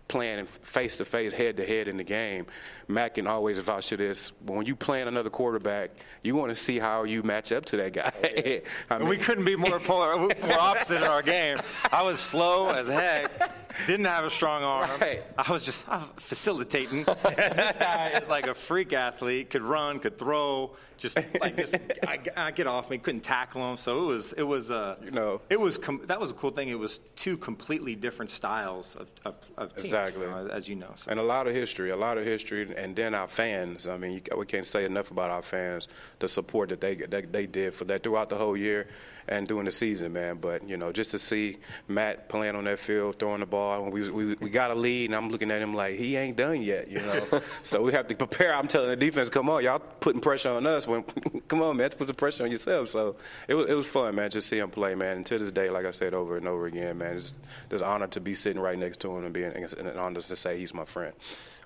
[0.08, 2.46] playing face to face, head to head in the game.
[2.88, 4.32] Matt can always vouch for this.
[4.44, 5.90] When you playing another quarterback,
[6.22, 8.62] you want to see how you match up to that guy.
[8.90, 11.58] I mean, we couldn't be more polar, more opposite in our game.
[11.90, 13.52] I was slow as heck,
[13.86, 14.90] didn't have a strong arm.
[15.00, 15.22] Right.
[15.38, 17.04] I was just I was facilitating.
[17.04, 21.74] this guy is like a freak athlete, could run, could throw, just like just
[22.06, 23.76] I, I get off me, couldn't tackle him.
[23.76, 26.50] So it was it was uh you know it was com- that was a cool
[26.50, 26.68] thing.
[26.68, 30.76] It was two completely different styles of of, of team, exactly you know, as you
[30.76, 30.92] know.
[30.96, 31.10] So.
[31.10, 33.86] And a lot of history, a lot of history, and then our fans.
[33.86, 35.88] I mean, you, we can't say enough about our fans,
[36.18, 38.86] the support that they that they did for that throughout the whole year
[39.28, 40.36] and during the season, man.
[40.36, 41.58] But you know, just to see
[41.88, 45.16] Matt playing on that field, throwing the ball, we we, we got a lead, and
[45.16, 47.40] I'm looking at him like he ain't done yet, you know.
[47.62, 48.54] so we have to prepare.
[48.54, 50.86] I'm telling the defense, come on, y'all putting pressure on us.
[50.86, 51.02] When
[51.48, 52.88] come on, man, put the pressure on yourself.
[52.88, 53.16] So
[53.48, 55.18] it was it was fun, man, just see him play, man.
[55.18, 57.34] And to this day, like I said over and over again, man, it's
[57.70, 60.58] an honor to be sitting right next to him and being an honor to say
[60.58, 61.14] he's my friend.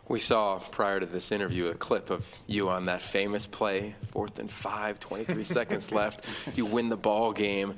[0.09, 4.39] We saw prior to this interview a clip of you on that famous play, fourth
[4.39, 6.25] and five, 23 seconds left.
[6.55, 7.75] You win the ball game.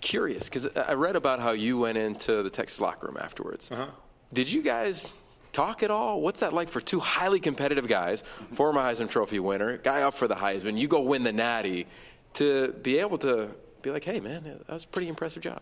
[0.00, 3.70] Curious, because I read about how you went into the Texas locker room afterwards.
[3.70, 3.86] Uh-huh.
[4.32, 5.10] Did you guys
[5.52, 6.20] talk at all?
[6.20, 10.26] What's that like for two highly competitive guys, former Heisman Trophy winner, guy up for
[10.26, 11.86] the Heisman, you go win the Natty,
[12.34, 13.50] to be able to
[13.82, 15.60] be like, hey, man, that was a pretty impressive job?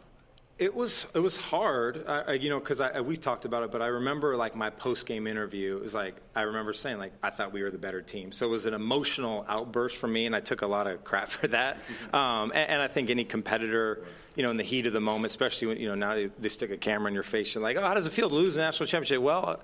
[0.62, 3.72] It was it was hard, I, you know, because we talked about it.
[3.72, 5.76] But I remember like my post game interview.
[5.76, 8.30] It was like I remember saying like I thought we were the better team.
[8.30, 11.28] So it was an emotional outburst for me, and I took a lot of crap
[11.36, 11.78] for that.
[12.12, 14.04] Um, and, and, I think any competitor,
[14.36, 16.48] you know, in the heat of the moment, especially when you know now they, they
[16.48, 18.54] stick a camera in your face, you're like, oh, how does it feel to lose
[18.54, 19.20] the national championship?
[19.20, 19.60] Well.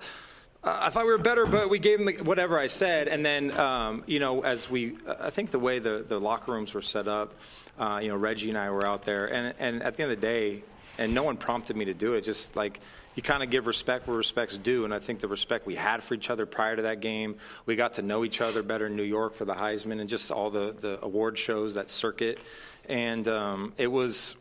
[0.61, 3.07] Uh, I thought we were better, but we gave them the, whatever I said.
[3.07, 6.73] And then, um, you know, as we, I think the way the, the locker rooms
[6.73, 7.33] were set up,
[7.79, 10.19] uh, you know, Reggie and I were out there, and, and at the end of
[10.19, 10.63] the day,
[10.99, 12.21] and no one prompted me to do it.
[12.21, 12.81] Just like
[13.15, 16.03] you kind of give respect where respect's due, and I think the respect we had
[16.03, 18.95] for each other prior to that game, we got to know each other better in
[18.95, 22.37] New York for the Heisman and just all the the award shows that circuit,
[22.87, 24.35] and um, it was.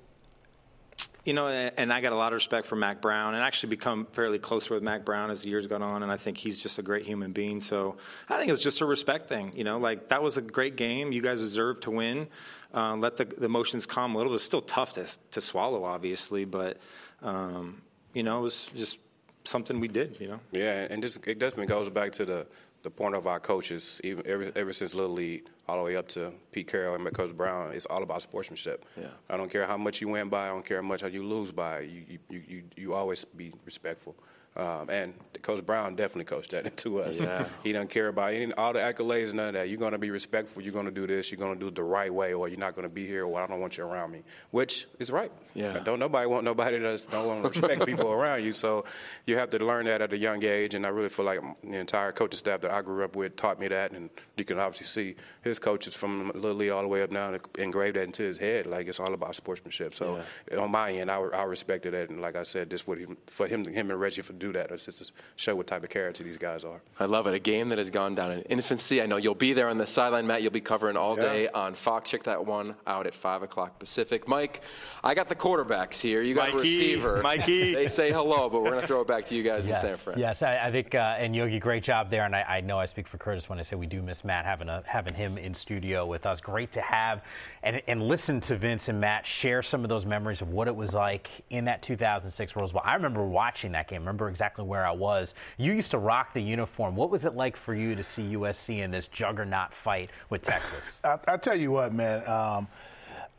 [1.28, 4.06] You know, and I got a lot of respect for Mack Brown, and actually become
[4.12, 6.02] fairly closer with Mack Brown as the years gone on.
[6.02, 7.60] And I think he's just a great human being.
[7.60, 7.96] So
[8.30, 9.52] I think it was just a respect thing.
[9.54, 11.12] You know, like that was a great game.
[11.12, 12.28] You guys deserved to win
[12.74, 14.34] uh, let the, the emotions calm a little.
[14.34, 16.78] It's still tough to, to swallow, obviously, but
[17.22, 17.80] um,
[18.12, 18.98] you know, it was just
[19.44, 20.18] something we did.
[20.20, 20.40] You know.
[20.52, 22.46] Yeah, and just it definitely goes back to the
[22.82, 26.08] the point of our coaches, even ever, ever since Little League, all the way up
[26.08, 28.84] to Pete Carroll and Coach Brown, it's all about sportsmanship.
[28.96, 29.08] Yeah.
[29.28, 31.50] I don't care how much you win by, I don't care how much you lose
[31.52, 31.80] by.
[31.80, 34.14] You you, you, you always be respectful.
[34.58, 37.20] Um, and Coach Brown definitely coached that into us.
[37.20, 37.46] Yeah.
[37.62, 39.68] he doesn't care about any all the accolades, and none of that.
[39.68, 40.62] You're going to be respectful.
[40.62, 41.30] You're going to do this.
[41.30, 43.24] You're going to do it the right way, or you're not going to be here.
[43.24, 45.30] Or I don't want you around me, which is right.
[45.54, 45.78] Yeah.
[45.84, 48.52] Don't nobody want nobody that don't want to respect people around you.
[48.52, 48.84] So
[49.26, 50.74] you have to learn that at a young age.
[50.74, 53.60] And I really feel like the entire coaching staff that I grew up with taught
[53.60, 53.92] me that.
[53.92, 57.30] And you can obviously see his coaches from Little League all the way up now
[57.30, 58.66] to engraved that into his head.
[58.66, 59.94] Like it's all about sportsmanship.
[59.94, 60.20] So
[60.58, 62.10] on my end, I, I respected that.
[62.10, 64.70] And like I said, this what he, for him, him and Reggie to do that.
[64.70, 65.06] It's just to
[65.36, 66.80] show what type of character these guys are.
[67.00, 67.34] I love it.
[67.34, 69.00] A game that has gone down in infancy.
[69.02, 70.42] I know you'll be there on the sideline, Matt.
[70.42, 71.22] You'll be covering all Yeah.
[71.32, 72.10] day on Fox.
[72.10, 74.26] Check that one out at 5 o'clock Pacific.
[74.28, 74.62] Mike,
[75.04, 76.22] I got the quarterbacks here.
[76.22, 77.22] You got a Mikey, receiver.
[77.22, 77.74] Mikey.
[77.74, 79.88] they say hello, but we're going to throw it back to you guys Yes, in
[79.90, 80.18] San Fran.
[80.18, 82.24] yes, I, I think, uh, and Yogi, great job there.
[82.24, 84.44] And I, I know I speak for Curtis when I say we do miss Matt
[84.44, 86.40] having a, having him in studio with us.
[86.40, 87.22] Great to have
[87.62, 90.76] and, and listen to Vince and Matt share some of those memories of what it
[90.76, 92.82] was like in that 2006 Rose Bowl.
[92.84, 94.02] I remember watching that game.
[94.02, 95.34] Remember exactly where I was.
[95.56, 96.94] You used to rock the uniform.
[96.94, 101.00] What was it like for you to see USC in this juggernaut fight with Texas?
[101.02, 102.28] I, I tell you what, man.
[102.28, 102.68] Um,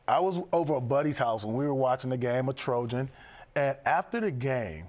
[0.07, 3.10] I was over at Buddy's house when we were watching the game of Trojan,
[3.55, 4.86] and after the game,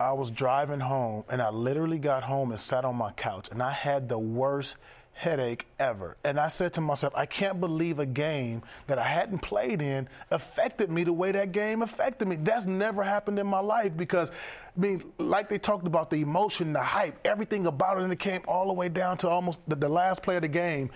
[0.00, 3.62] I was driving home, and I literally got home and sat on my couch, and
[3.62, 4.76] I had the worst
[5.18, 6.16] headache ever.
[6.22, 10.08] And I said to myself, I can't believe a game that I hadn't played in
[10.30, 12.36] affected me the way that game affected me.
[12.36, 16.72] That's never happened in my life because, I mean, like they talked about the emotion,
[16.72, 19.74] the hype, everything about it, and it came all the way down to almost the,
[19.74, 20.90] the last play of the game.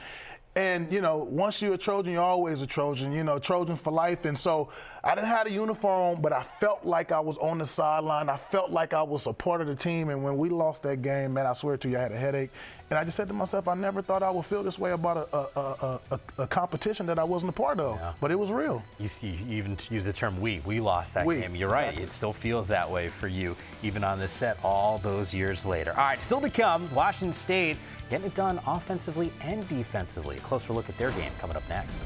[0.54, 3.12] And you know, once you're a Trojan, you're always a Trojan.
[3.12, 4.26] You know, Trojan for life.
[4.26, 4.68] And so
[5.02, 8.28] I didn't have a uniform, but I felt like I was on the sideline.
[8.28, 10.10] I felt like I was a part of the team.
[10.10, 12.50] And when we lost that game, man, I swear to you, I had a headache.
[12.90, 15.26] And I just said to myself, I never thought I would feel this way about
[15.32, 17.98] a, a, a, a, a competition that I wasn't a part of.
[18.20, 18.84] But it was real.
[18.98, 20.60] You, you even use the term we.
[20.66, 21.40] We lost that We.
[21.40, 21.56] game.
[21.56, 21.84] You're right.
[21.88, 22.02] Exactly.
[22.04, 25.92] It still feels that way for you, even on this set all those years later.
[25.92, 27.78] All right, still to come, Washington State
[28.12, 30.36] getting it done offensively and defensively.
[30.36, 31.96] A closer look at their game coming up next.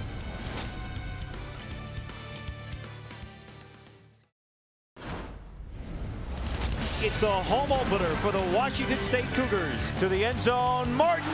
[7.03, 9.91] It's the home opener for the Washington State Cougars.
[9.99, 11.25] To the end zone, Martin.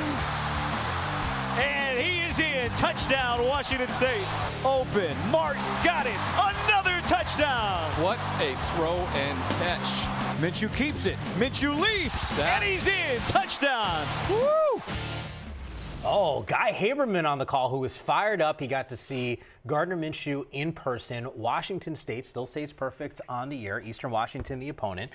[1.59, 2.71] And he is in.
[2.71, 4.25] Touchdown, Washington State.
[4.65, 5.15] Open.
[5.31, 6.17] Martin got it.
[6.33, 7.91] Another touchdown.
[8.03, 10.12] What a throw and catch.
[10.43, 11.15] Minshew keeps it.
[11.39, 12.37] Minshew leaps.
[12.37, 13.21] And he's in.
[13.29, 14.05] Touchdown.
[14.29, 14.83] Woo!
[16.05, 18.59] Oh, Guy Haberman on the call, who was fired up.
[18.59, 19.39] He got to see
[19.69, 21.29] Gardner Minshew in person.
[21.37, 23.79] Washington State still stays perfect on the year.
[23.79, 25.13] Eastern Washington, the opponent.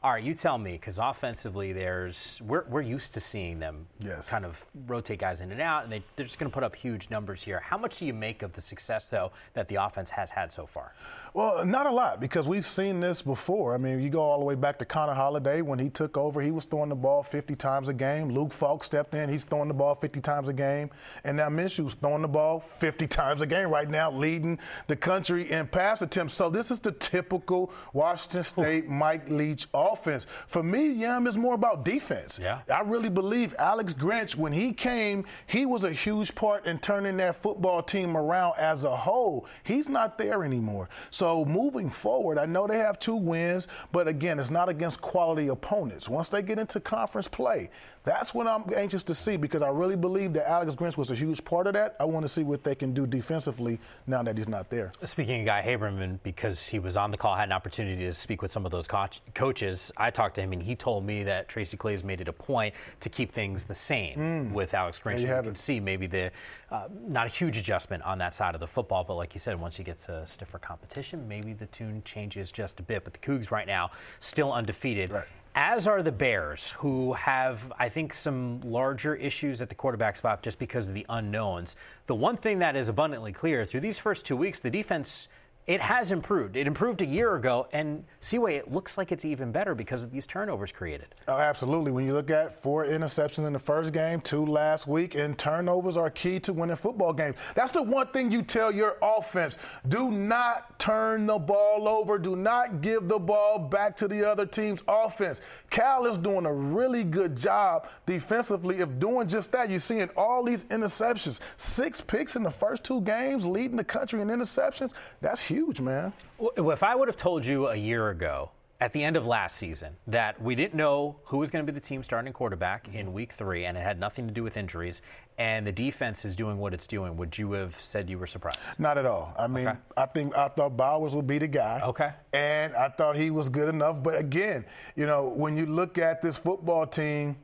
[0.00, 4.28] All right, you tell me, because offensively, there's we're, we're used to seeing them Yes.
[4.28, 6.76] kind of rotate guys in and out, and they, they're just going to put up
[6.76, 7.58] huge numbers here.
[7.58, 10.66] How much do you make of the success, though, that the offense has had so
[10.66, 10.94] far?
[11.38, 13.72] Well, not a lot because we've seen this before.
[13.72, 16.42] I mean, you go all the way back to Connor Halliday when he took over,
[16.42, 18.30] he was throwing the ball 50 times a game.
[18.30, 20.90] Luke Falk stepped in, he's throwing the ball 50 times a game.
[21.22, 24.58] And now Minshew's throwing the ball 50 times a game right now, leading
[24.88, 26.34] the country in pass attempts.
[26.34, 30.26] So this is the typical Washington State Mike Leach offense.
[30.48, 32.40] For me, Yam is more about defense.
[32.42, 32.62] Yeah.
[32.68, 37.16] I really believe Alex Grinch, when he came, he was a huge part in turning
[37.18, 39.46] that football team around as a whole.
[39.62, 40.88] He's not there anymore.
[41.10, 45.48] So moving forward, I know they have two wins, but again, it's not against quality
[45.48, 46.08] opponents.
[46.08, 47.70] Once they get into conference play,
[48.08, 51.14] that's what I'm anxious to see because I really believe that Alex Grinch was a
[51.14, 51.94] huge part of that.
[52.00, 54.92] I want to see what they can do defensively now that he's not there.
[55.04, 58.40] Speaking of Guy Haberman, because he was on the call, had an opportunity to speak
[58.40, 59.92] with some of those coach, coaches.
[59.98, 62.74] I talked to him, and he told me that Tracy Claeys made it a point
[63.00, 65.20] to keep things the same with Alex Grinch.
[65.20, 66.30] you You can see maybe the
[66.70, 69.60] uh, not a huge adjustment on that side of the football, but like you said,
[69.60, 73.04] once you get to stiffer competition, maybe the tune changes just a bit.
[73.04, 73.90] But the Cougs right now
[74.20, 75.12] still undefeated.
[75.54, 80.42] As are the Bears, who have, I think, some larger issues at the quarterback spot
[80.42, 81.74] just because of the unknowns.
[82.06, 85.28] The one thing that is abundantly clear through these first two weeks, the defense
[85.68, 86.56] it has improved.
[86.56, 90.10] It improved a year ago, and Seaway, it looks like it's even better because of
[90.10, 91.14] these turnovers created.
[91.28, 91.92] Oh, absolutely.
[91.92, 95.98] When you look at four interceptions in the first game, two last week, and turnovers
[95.98, 97.36] are key to winning football games.
[97.54, 99.58] That's the one thing you tell your offense.
[99.86, 102.18] Do not turn the ball over.
[102.18, 105.42] Do not give the ball back to the other team's offense.
[105.70, 109.70] Cal is doing a really good job defensively of doing just that.
[109.70, 114.20] You're seeing all these interceptions, six picks in the first two games, leading the country
[114.20, 114.92] in interceptions.
[115.20, 116.12] That's huge, man.
[116.38, 118.50] Well, If I would have told you a year ago
[118.80, 121.76] at the end of last season that we didn't know who was going to be
[121.76, 125.02] the team starting quarterback in week three, and it had nothing to do with injuries,
[125.36, 128.58] and the defense is doing what it's doing, would you have said you were surprised?
[128.78, 129.34] Not at all.
[129.36, 129.78] I mean, okay.
[129.96, 131.80] I think I thought Bowers would be the guy.
[131.84, 132.10] Okay.
[132.32, 134.02] And I thought he was good enough.
[134.02, 134.64] But again,
[134.94, 137.36] you know, when you look at this football team,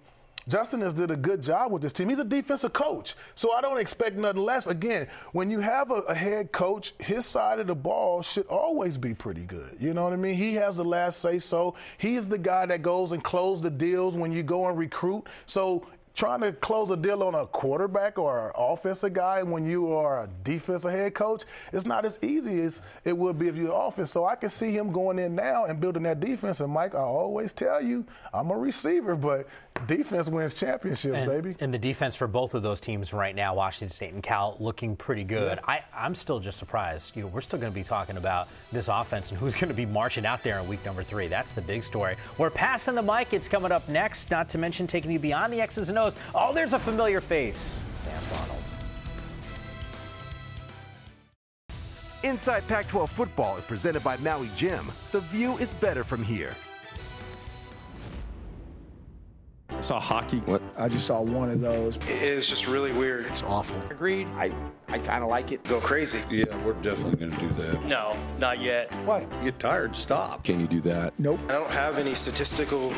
[0.46, 2.10] Justin has did a good job with this team.
[2.10, 4.66] He's a defensive coach, so I don't expect nothing less.
[4.66, 8.98] Again, when you have a, a, head coach, his side of the ball should always
[8.98, 9.76] be pretty good.
[9.80, 10.34] You know what I mean?
[10.34, 11.76] He has the last say so.
[11.96, 15.24] He's the guy that goes and close the deals when you go and recruit.
[15.46, 19.92] So trying to close a deal on a quarterback or an offensive guy when you
[19.92, 21.42] are a defensive head coach,
[21.72, 24.12] it's not as easy as it would be if you're offense.
[24.12, 26.60] So I can see him going in now and building that defense.
[26.60, 29.48] And Mike, I always tell you, I'm a receiver, but
[29.86, 31.56] defense wins championships, and, baby.
[31.60, 34.96] And the defense for both of those teams right now, Washington State and Cal, looking
[34.96, 35.58] pretty good.
[35.66, 35.80] Yeah.
[35.94, 37.16] I, am still just surprised.
[37.16, 39.74] You know, we're still going to be talking about this offense and who's going to
[39.74, 41.28] be marching out there in week number three.
[41.28, 42.16] That's the big story.
[42.38, 43.32] We're passing the mic.
[43.32, 44.30] It's coming up next.
[44.30, 46.14] Not to mention taking you beyond the X's and O's.
[46.34, 47.78] Oh, there's a familiar face.
[48.04, 48.60] Sam Darnold.
[52.24, 54.86] Inside Pac 12 football is presented by Maui Jim.
[55.12, 56.56] The view is better from here.
[59.78, 60.38] I saw hockey.
[60.40, 60.62] What?
[60.76, 61.98] I just saw one of those.
[62.08, 63.26] It's just really weird.
[63.26, 63.76] It's awful.
[63.90, 64.28] Agreed.
[64.36, 64.52] I,
[64.88, 65.62] I kind of like it.
[65.64, 66.20] Go crazy.
[66.30, 67.84] Yeah, we're definitely going to do that.
[67.84, 68.92] No, not yet.
[69.04, 69.24] Why?
[69.42, 70.44] Get tired, stop.
[70.44, 71.14] Can you do that?
[71.18, 71.40] Nope.
[71.48, 72.92] I don't have any statistical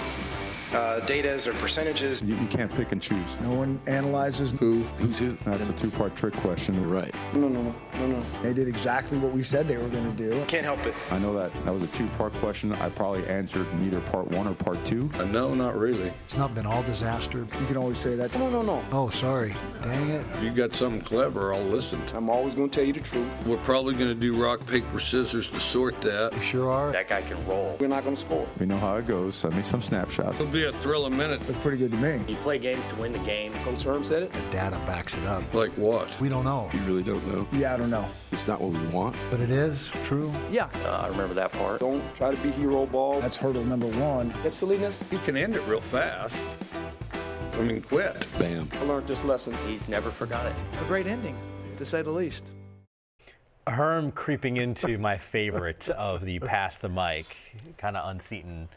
[0.72, 2.22] uh, datas or percentages.
[2.22, 3.36] You, you, can't pick and choose.
[3.40, 5.36] No one analyzes who, who's who.
[5.44, 6.88] That's a two-part trick question.
[6.88, 7.14] Right.
[7.34, 8.22] No, no, no, no, no.
[8.42, 10.44] They did exactly what we said they were going to do.
[10.46, 10.94] Can't help it.
[11.10, 12.72] I know that that was a two-part question.
[12.74, 15.10] I probably answered neither part one or part two.
[15.14, 16.12] Uh, no, not really.
[16.24, 17.38] It's not been all disaster.
[17.38, 18.36] You can always say that.
[18.38, 18.82] No, no, no.
[18.92, 19.54] Oh, sorry.
[19.82, 20.26] Dang it.
[20.34, 22.02] If you got something clever, I'll listen.
[22.14, 23.46] I'm always going to tell you the truth.
[23.46, 26.32] We're probably going to do rock, paper, scissors to sort that.
[26.34, 26.92] You sure are.
[26.92, 27.76] That guy can roll.
[27.80, 28.46] We're not going to score.
[28.58, 29.36] We know how it goes.
[29.36, 30.40] Send me some snapshots.
[30.40, 31.46] It'll be a thrill a minute.
[31.46, 32.18] Look pretty good to me.
[32.26, 33.52] You play games to win the game.
[33.64, 34.32] Coach Herm said it.
[34.32, 35.52] The data backs it up.
[35.52, 36.18] Like what?
[36.18, 36.70] We don't know.
[36.72, 37.46] You really don't know?
[37.52, 38.08] Yeah, I don't know.
[38.32, 39.14] It's not what we want.
[39.30, 40.32] But it is true.
[40.50, 41.80] Yeah, uh, I remember that part.
[41.80, 43.20] Don't try to be hero ball.
[43.20, 44.32] That's hurdle number one.
[44.42, 45.04] That's silliness.
[45.12, 46.42] You can end it real fast.
[47.52, 48.26] I mean, quit.
[48.38, 48.70] Bam.
[48.80, 49.54] I learned this lesson.
[49.66, 50.54] He's never forgot it.
[50.80, 51.36] A great ending,
[51.76, 52.50] to say the least.
[53.66, 57.26] Herm creeping into my favorite of the pass the mic,
[57.76, 58.68] kind of unseating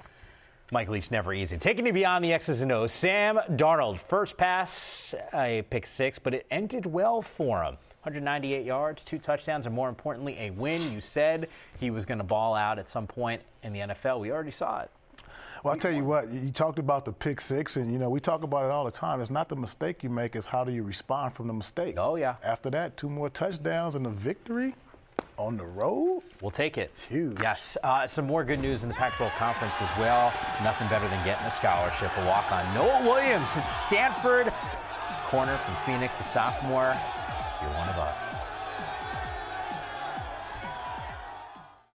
[0.72, 1.58] Mike Leach never easy.
[1.58, 3.98] Taking you beyond the X's and O's, Sam Darnold.
[3.98, 7.78] First pass, a pick six, but it ended well for him.
[8.04, 10.92] 198 yards, two touchdowns, and more importantly, a win.
[10.94, 11.50] You said
[11.80, 14.20] he was going to ball out at some point in the NFL.
[14.20, 14.92] We already saw it.
[15.64, 18.20] Well, I'll tell you what, you talked about the pick six, and, you know, we
[18.20, 19.20] talk about it all the time.
[19.22, 21.96] It's not the mistake you make, it's how do you respond from the mistake.
[21.98, 22.36] Oh, yeah.
[22.44, 24.76] After that, two more touchdowns and a victory
[25.40, 26.22] on the road?
[26.42, 26.92] We'll take it.
[27.08, 27.38] Huge.
[27.42, 27.78] Yes.
[27.84, 30.34] Uh, some more good news in the Pac 12 conference as well.
[30.64, 32.12] Nothing better than getting a scholarship.
[32.18, 34.54] A walk on Noah Williams at Stanford.
[35.30, 36.96] Corner from Phoenix, the sophomore.
[37.62, 38.29] You're one of us.